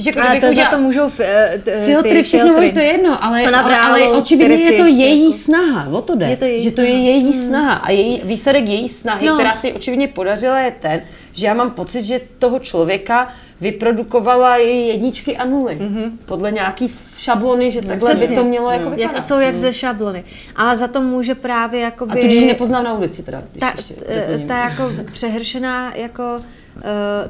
[0.00, 2.72] víš, jako Ale to za to můžou fi- eh, ty Filtry, všechno, filtry.
[2.72, 6.02] to je jedno, ale, Ona ale, ale očividně je to ještě její jako- snaha, o
[6.02, 6.26] to jde.
[6.26, 7.02] Je to její že to je snaha.
[7.06, 9.32] její snaha a její, výsledek její snahy, No.
[9.32, 9.38] no.
[9.38, 11.00] která si očividně podařila, je ten,
[11.32, 13.28] že já mám pocit, že toho člověka
[13.60, 15.78] vyprodukovala její jedničky a nuly.
[15.80, 16.10] Mm-hmm.
[16.24, 16.88] Podle nějaký
[17.18, 18.36] šablony, že takhle by Přesně.
[18.36, 19.12] to mělo jako vypadat.
[19.16, 20.24] Jak, jsou jak ze šablony.
[20.56, 22.12] Ale za to může právě jakoby...
[22.12, 24.48] A tudíž nepoznám na ulici teda, když ta, ještě t- doplním.
[24.48, 26.22] ta jako přehršená jako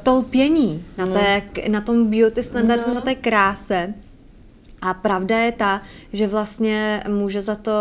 [0.02, 2.94] to lpění na, té, k- na tom beauty standardu, No.
[2.94, 3.94] na té kráse.
[4.82, 7.72] A pravda je ta, že vlastně může za to,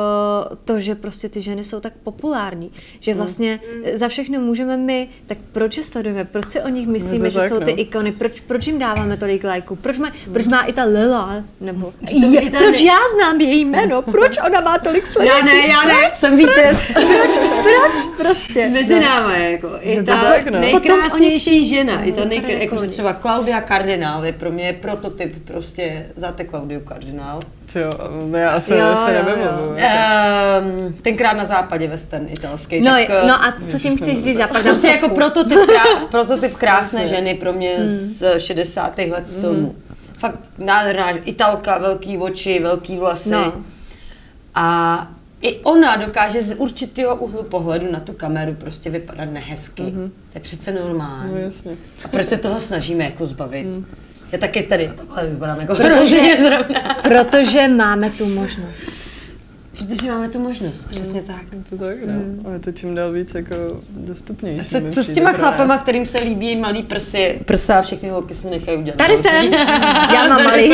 [0.66, 3.60] to, že prostě ty ženy jsou tak populární, že vlastně
[3.93, 7.39] za všechno můžeme my, tak proč je sledujeme, proč si o nich myslíme, to že
[7.39, 7.82] tak, jsou ty no.
[7.82, 11.93] ikony, proč, proč jim dáváme tolik lajků, proč má, proč má i ta Lila, nebo
[12.12, 15.45] je, i ta proč ne- já znám její jméno, proč ona má tolik sledujů, Já
[15.45, 16.84] ne, já ne, jsem vítěz.
[16.93, 18.10] proč?
[18.18, 18.70] prostě.
[18.70, 20.60] Mezi náma je jako i to ta tak, no.
[20.60, 22.45] nejkrásnější žena, i ta nejkr...
[22.45, 27.40] Úplně jako třeba Claudia Kardinál je pro mě prototyp prostě za té Claudiu Kardinál.
[27.76, 27.90] Jo,
[28.32, 29.72] no já asi Jo, jo, se jo, nevybavuju.
[29.72, 32.82] Um, tenkrát na západě western italský.
[32.82, 34.64] No, tak, no a co tím chceš říct zapadá?
[34.64, 38.98] Prostě jako prototyp, krá, prototyp krásné ženy pro mě z 60.
[38.98, 39.76] let z filmu.
[40.20, 43.30] Fakt nádherná italka, velký oči, velký vlasy.
[43.30, 43.54] No.
[44.56, 45.08] A
[45.42, 49.84] i ona dokáže z určitého úhlu pohledu na tu kameru prostě vypadat nehezky.
[49.84, 50.10] Mm-hmm.
[50.10, 51.34] To je přece normální.
[51.34, 51.72] No jasně.
[52.04, 53.66] A proč se toho snažíme jako zbavit?
[53.66, 53.86] Mm.
[54.32, 56.96] Já taky tady takhle vypadám jako hrozně zrovna.
[57.02, 58.92] Protože máme tu možnost.
[59.78, 61.42] Protože máme tu možnost, přesně tak.
[61.52, 62.50] Je to tak, no.
[62.50, 63.56] A je to čím dál víc jako
[63.90, 64.60] dostupnější.
[64.60, 68.34] A co, co s těma chlapama, kterým se líbí malý prsy, prsa a všechny holky
[68.34, 68.98] se nechají udělat?
[68.98, 69.54] Tady jsem,
[70.14, 70.74] já mám malý.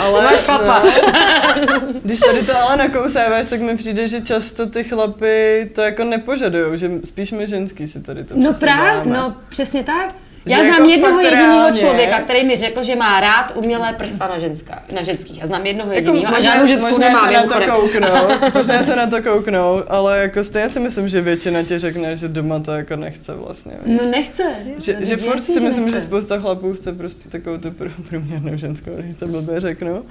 [0.00, 0.82] Ale Máš chlapa.
[2.04, 6.76] Když tady to ale nakousáváš, tak mi přijde, že často ty chlapy to jako nepožadujou,
[6.76, 10.14] že spíš my ženský si tady to No právě, no přesně tak.
[10.46, 14.38] Já znám jako jednoho jediného člověka, který mi řekl, že má rád umělé prsa na,
[14.38, 15.40] ženská, na ženských.
[15.40, 18.50] Já znám jednoho jediného a Jako možná- žádnou ženskou možná nemám, se na to kouknou,
[18.54, 22.28] možná se na to kouknou, ale jako stejně si myslím, že většina tě řekne, že
[22.28, 23.72] doma to jako nechce vlastně.
[23.84, 24.00] víš.
[24.02, 24.42] No nechce.
[24.78, 26.00] Že, No, že furt si myslím, nechce.
[26.00, 30.04] že spousta chlapů chce prostě takovou tu prů- průměrnou ženskou, když to blbě řeknu.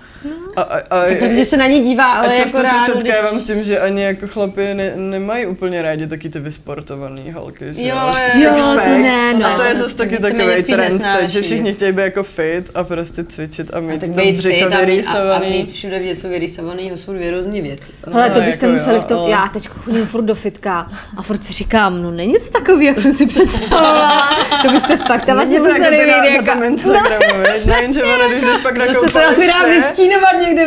[0.56, 3.32] A, a, a, Tak protože se na ní dívá, a ale často jako se setkávám
[3.34, 3.44] když...
[3.44, 7.82] s tím, že ani jako chlapi ne, nemají úplně rádi taky ty vysportované holky, že
[7.88, 7.96] Jo,
[8.36, 8.52] jo,
[8.84, 9.46] to ne, no.
[9.48, 12.84] A to je zase taky takový trend teď, že všichni chtějí být jako fit a
[12.84, 16.00] prostě cvičit a A mít tak to být fit a mít, a, a mít všude
[16.00, 17.92] něco vyrýsovaného jsou dvě různé věci.
[18.14, 20.36] Hele, to No, byste jako museli jo, v tom, ale- já teď chodím furt do
[20.36, 24.30] fitka a furt si říkám, no není to takový, jak jsem si představovala.
[24.66, 27.66] To byste fakt tam vlastně Není to jako museli na, tom Instagramu, víš?
[27.66, 30.64] No, jenže ono, když jdeš pak na To se to asi dá vystínovat někde.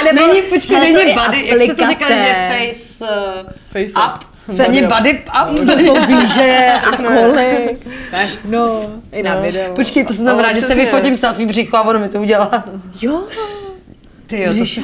[0.00, 4.33] A nebo, Není, počkej, není body, jak jste to říkali, že face, uh, Face up?
[4.48, 4.58] Up.
[4.58, 5.66] Není Body up.
[5.86, 7.86] To ví, že a kolik.
[8.44, 8.80] No,
[9.12, 9.42] i na No.
[9.42, 9.74] videu.
[9.74, 12.64] Počkej, to znamená, Ale že se vyfotím selfie břicho a ono mi to udělá.
[13.02, 13.22] Jo,
[14.26, 14.80] Ty jo, to se.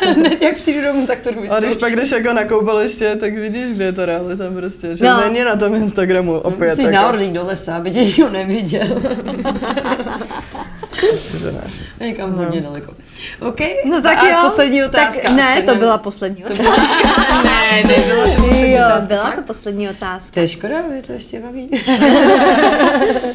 [0.14, 3.34] Hned jak přijdu domů, tak to jdu A když pak jdeš jako na koupaliště, tak
[3.34, 4.96] vidíš, kde je ta realita prostě.
[4.96, 5.20] Že No.
[5.20, 6.70] není na tom Instagramu opět.
[6.78, 9.02] Musíš na orlík do lesa, aby tě nikdo neviděl.
[12.00, 12.94] Někam hodně daleko.
[13.40, 14.36] OK, no tak a jo.
[14.42, 15.22] poslední otázka.
[15.28, 16.62] Tak, ne, asi to byla poslední To otázka.
[16.62, 17.42] byla...
[17.44, 18.72] ne, nebyla to poslední.
[18.72, 18.78] Jo.
[18.86, 20.30] otázka, byla to poslední otázka.
[20.34, 21.70] To je škoda, mě to ještě baví.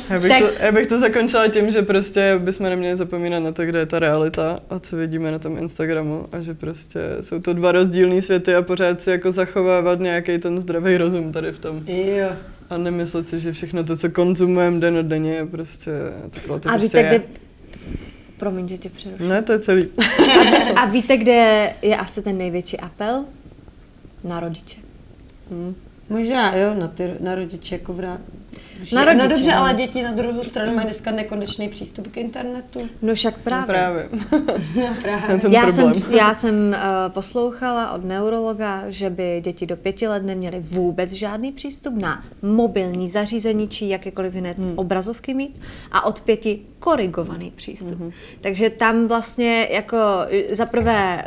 [0.09, 3.51] Já bych, Tak- to, já bych to zakončila tím, že prostě bychom neměli zapomínat na
[3.51, 7.39] to, kde je ta realita a co vidíme na tom Instagramu a že prostě jsou
[7.39, 11.59] to dva rozdílné světy a pořád si jako zachovávat nějaký ten zdravý rozum tady v
[11.59, 11.81] tom.
[11.87, 12.27] jo.
[12.69, 15.91] A nemyslet si, že všechno to, co konzumujeme den od denně, je prostě
[16.29, 17.05] takhle to A prostě víte, je.
[17.19, 17.44] kde...
[18.37, 19.29] Promiň, že tě přeruším.
[19.29, 19.87] Ne, to je celý.
[20.75, 23.25] A víte, kde je asi ten největší apel?
[24.23, 24.77] Na rodiče.
[26.09, 28.21] Možná, jo, na, ty, na rodiče jako vrát.
[28.93, 29.57] Na rodiče, No dobře, no.
[29.57, 32.89] ale děti na druhou stranu mají dneska nekonečný přístup k internetu.
[33.01, 33.65] No však právě.
[33.65, 34.09] Právě.
[34.75, 35.37] No právě.
[35.39, 40.23] Ten já jsem, já jsem uh, poslouchala od neurologa, že by děti do pěti let
[40.23, 44.73] neměly vůbec žádný přístup na mobilní zařízení či jakékoliv jiné hmm.
[44.75, 47.99] obrazovky mít a od pěti korigovaný přístup.
[47.99, 48.11] Hmm.
[48.41, 49.97] Takže tam vlastně jako
[50.29, 51.23] eh, za prvé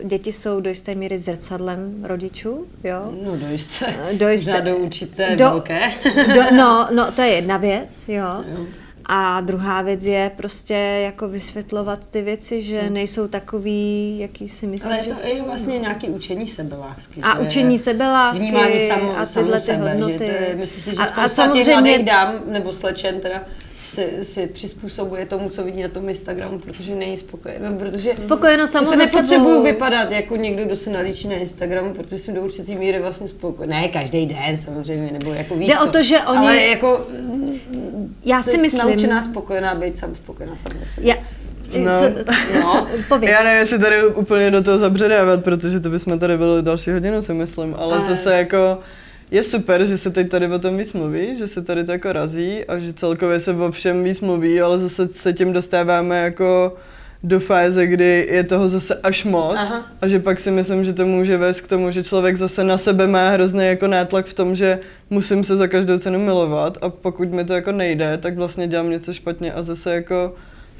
[0.00, 3.12] uh, děti jsou do jisté míry zrcadlem rodičů, jo?
[3.24, 3.94] No do jisté.
[4.12, 5.90] Do jisté- Možná do určité do- velké.
[6.34, 8.24] Do, no, no, to je jedna věc, jo.
[8.56, 8.66] Jo.
[9.10, 10.74] A druhá věc je prostě
[11.04, 15.28] jako vysvětlovat ty věci, že nejsou takový, jaký si myslíš, Ale že to jsou.
[15.28, 17.20] je vlastně nějaký učení sebelásky.
[17.20, 20.12] A že- učení sebeláski Vnímání samo, a tyhle ty sebe, hodnoty.
[20.12, 21.34] Že to je, myslím si, že A- a spousta těch
[21.64, 23.42] samozřejmě- mladých dám, nebo slečen teda,
[23.82, 27.76] si, si přizpůsobuje tomu, co vidí na tom Instagramu, protože není spokojený.
[27.78, 29.62] Protože Spokojenost samo já se se nepotřebuju sebou.
[29.62, 33.72] vypadat jako někdo, kdo se nalíčí na Instagramu, protože jsem do určitý míry vlastně spokojený.
[33.74, 37.06] Ne každý den samozřejmě, nebo jako víš Jde o to, že oni- Ale jako
[38.24, 38.80] Já si jsi myslím...
[38.88, 41.08] naučená spokojená být sam spokojená sam za sebe.
[41.08, 41.14] Já,
[41.78, 41.96] No.
[41.98, 42.04] co,
[42.60, 42.86] No.
[43.08, 43.32] pověz.
[43.32, 47.22] Já nevím, jestli tady úplně do toho zabředávat, protože to bychom tady byli další hodinu,
[47.22, 48.78] si myslím, ale Ale- zase jako
[49.30, 52.12] je super, že se teď tady o tom víc mluví, že se tady to jako
[52.12, 56.76] razí a že celkově se o všem víc mluví, ale zase se tím dostáváme jako
[57.22, 59.86] do fáze, kdy je toho zase až moc Aha.
[60.00, 62.78] a že pak si myslím, že to může vést k tomu, že člověk zase na
[62.78, 64.78] sebe má hrozný jako nátlak v tom, že
[65.10, 68.90] musím se za každou cenu milovat a pokud mi to jako nejde, tak vlastně dělám
[68.90, 70.34] něco špatně a zase jako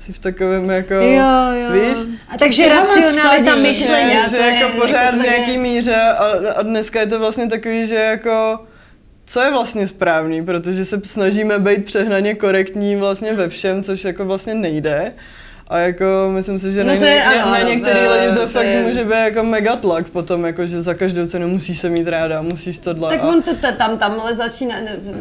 [0.08, 1.72] si v takovém jako, Jo, jo.
[1.72, 1.98] víš?
[2.28, 4.12] A takže racionalita že- myšlení.
[4.30, 6.24] Že to jako je pořád v nějaký takové- míře a,
[6.56, 8.60] a dneska je to vlastně takový, že jako
[9.26, 14.24] co je vlastně správný, protože se snažíme být přehnaně korektní vlastně ve všem, což jako
[14.24, 15.12] vlastně nejde.
[15.70, 16.04] A jako
[16.34, 18.48] myslím si, že No na, to je- ně- ano, na některý to- lidi to, to
[18.48, 21.90] fakt je- může být jako mega tlak potom, jako že za každou cenu musíš se
[21.90, 23.08] mít ráda, musíš tohle.
[23.16, 24.74] Tak a, on to, to, tam, tamhle začíná,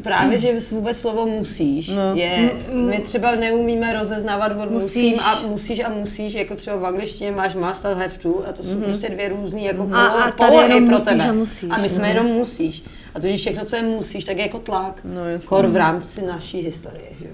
[0.03, 2.15] právě, že vůbec slovo musíš, No.
[2.15, 5.13] je, my třeba neumíme rozeznávat od Musíš.
[5.13, 8.53] musím a musíš a musíš, jako třeba v angličtině máš must a have to a
[8.53, 9.93] to jsou prostě dvě různý jako Mhm.
[9.93, 11.23] A- polo, a polohy pro musíš tebe.
[11.23, 12.09] a musíš, a my jsme no.
[12.09, 12.83] jenom musíš.
[13.15, 14.99] A tudíž všechno, co je musíš, tak je jako tlak.
[15.03, 15.21] No.
[15.45, 17.05] Kor v rámci naší historie.
[17.19, 17.27] Že?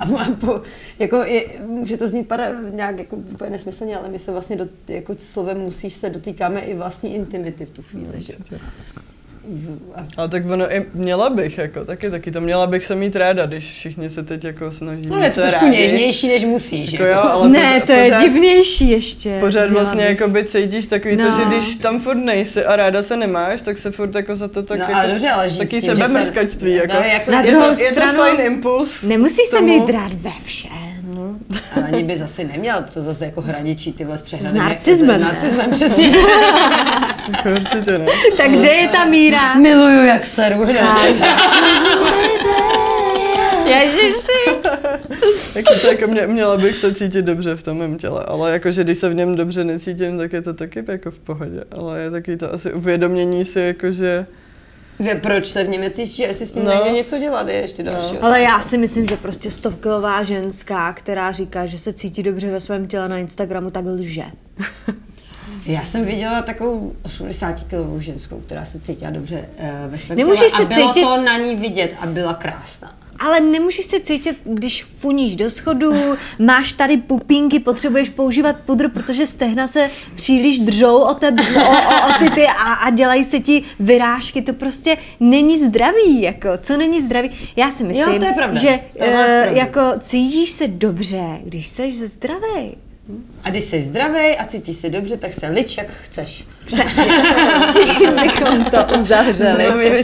[0.00, 0.06] A
[0.40, 0.62] po,
[0.98, 4.68] jako je, může to znít para, nějak jako úplně nesmyslně, ale my se vlastně do,
[4.88, 8.20] jako slovem musíš se dotýkáme i vlastní intimity v tu chvíli.
[8.20, 8.32] že?
[9.94, 13.16] A ale tak ono i měla bych, jako taky, taky to měla bych se mít
[13.16, 15.76] ráda, když všichni se teď jako snaží No je to trošku rádi.
[15.76, 16.92] něžnější, než musíš.
[16.92, 19.36] Jako jo, ale Ne, pořád- to je pořád- divnější ještě.
[19.40, 20.10] Pořád vlastně bych.
[20.20, 21.26] jako by cítíš takový No.
[21.30, 24.48] to, že když tam furt nejsi a ráda se nemáš, tak se furt jako za
[24.48, 26.92] to tak No, jako ale dobře, ale taky sebemrskačství, se- jako.
[26.94, 29.02] no, jako- Na je, druhou to, je to stranu fajn impuls.
[29.02, 30.70] Nemusíš se mít rád ve všem.
[31.76, 34.62] Ale ani by zase neměl to zase jako hraničí tyhle s přehnaným.
[34.62, 36.08] S narcismem, S narcismem, přesně.
[37.56, 38.06] Určitě ne.
[38.36, 39.54] Tak kde je ta míra?
[39.54, 40.64] Miluju, jak seru.
[40.64, 40.80] Ne?
[43.66, 44.18] Ježiši.
[45.56, 48.84] Jako to jako mě, měla bych se cítit dobře v tom mém těle, ale jakože
[48.84, 51.60] když se v něm dobře necítím, tak je to taky jako v pohodě.
[51.70, 54.26] Ale je taky to asi uvědomění si, jakože Že
[55.22, 56.70] Proč se v něm necítíš, jestli s tím No.
[56.70, 58.18] nejde něco dělat, je ještě další.
[58.18, 62.60] Ale já si myslím, že prostě stovkilová ženská, která říká, že se cítí dobře ve
[62.60, 64.22] svém těle na Instagramu, tak lže.
[65.66, 70.52] Já jsem viděla takovou 80 kilovou ženskou, která se cítila dobře eh, ve svém Nemůžeš
[70.52, 72.92] těle a se bylo cítit- to na ní vidět a byla krásná.
[73.18, 75.92] Ale nemůžeš se cítit, když funíš do schodu,
[76.38, 82.08] máš tady pupínky, potřebuješ používat pudr, protože stehna se příliš držou o, tebe, o, o,
[82.08, 84.42] o ty, ty a, a dělají se ti vyrážky.
[84.42, 87.30] To prostě není zdravý, jako, co není zdravý.
[87.56, 88.60] Já si myslím, Jo, to je pravda.
[88.60, 92.76] že To máš eh, jako cítíš se dobře, když jsi zdravý.
[93.44, 96.44] A když jsi zdravý a cítíš se dobře, tak se lič, jak chceš.
[96.68, 97.04] Přesně.
[97.98, 99.64] Tím bychom to uzavřeli.
[99.70, 100.02] No, my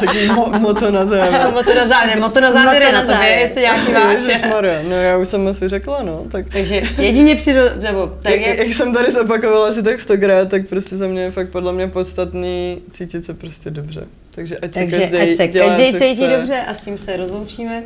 [0.00, 1.50] taky mo, moto na závěr.
[1.54, 3.92] moto na závěr, moto na závěr je na na tobě, jestli nějaký.
[4.14, 6.22] Ježišmarja, no já už jsem asi řekla, no.
[6.32, 7.60] Tak, Takže jedině přiro...
[7.80, 8.58] nebo tak jak, jak...
[8.58, 11.88] jak jsem tady zopakovala asi tak stokrát, tak prostě za mě je fakt podle mě
[11.88, 14.06] podstatný cítit se prostě dobře.
[14.30, 16.36] Takže ať Takže si každý ať se dělá, každý cítí chce.
[16.36, 17.82] dobře a s tím se rozloučíme.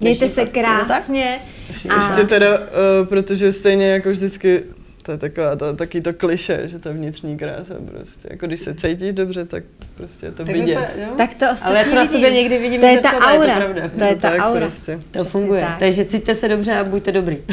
[0.00, 0.48] Mějte se tak?
[0.50, 1.38] krásně.
[1.68, 4.62] Ještě, A- ještě teda, uh, protože stejně jako vždycky
[5.06, 8.28] To je taková, to, taky to kliše, že to je vnitřní krása prostě.
[8.30, 10.66] Jako když se cítíš dobře, tak prostě je to Tak vidět.
[10.66, 11.08] vypadá- jo?
[11.16, 13.44] Tak to ostatní Ale jako na sobě někdy vidím To je ta zrcadlo, je to
[13.44, 13.56] aura.
[13.56, 13.90] pravda.
[13.98, 14.60] To je ta tak aura.
[14.60, 14.98] prostě.
[15.10, 15.60] To funguje.
[15.60, 15.78] tak.
[15.78, 17.38] Takže cítíte se dobře a buďte dobrý.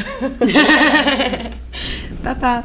[2.22, 2.64] pa, pa.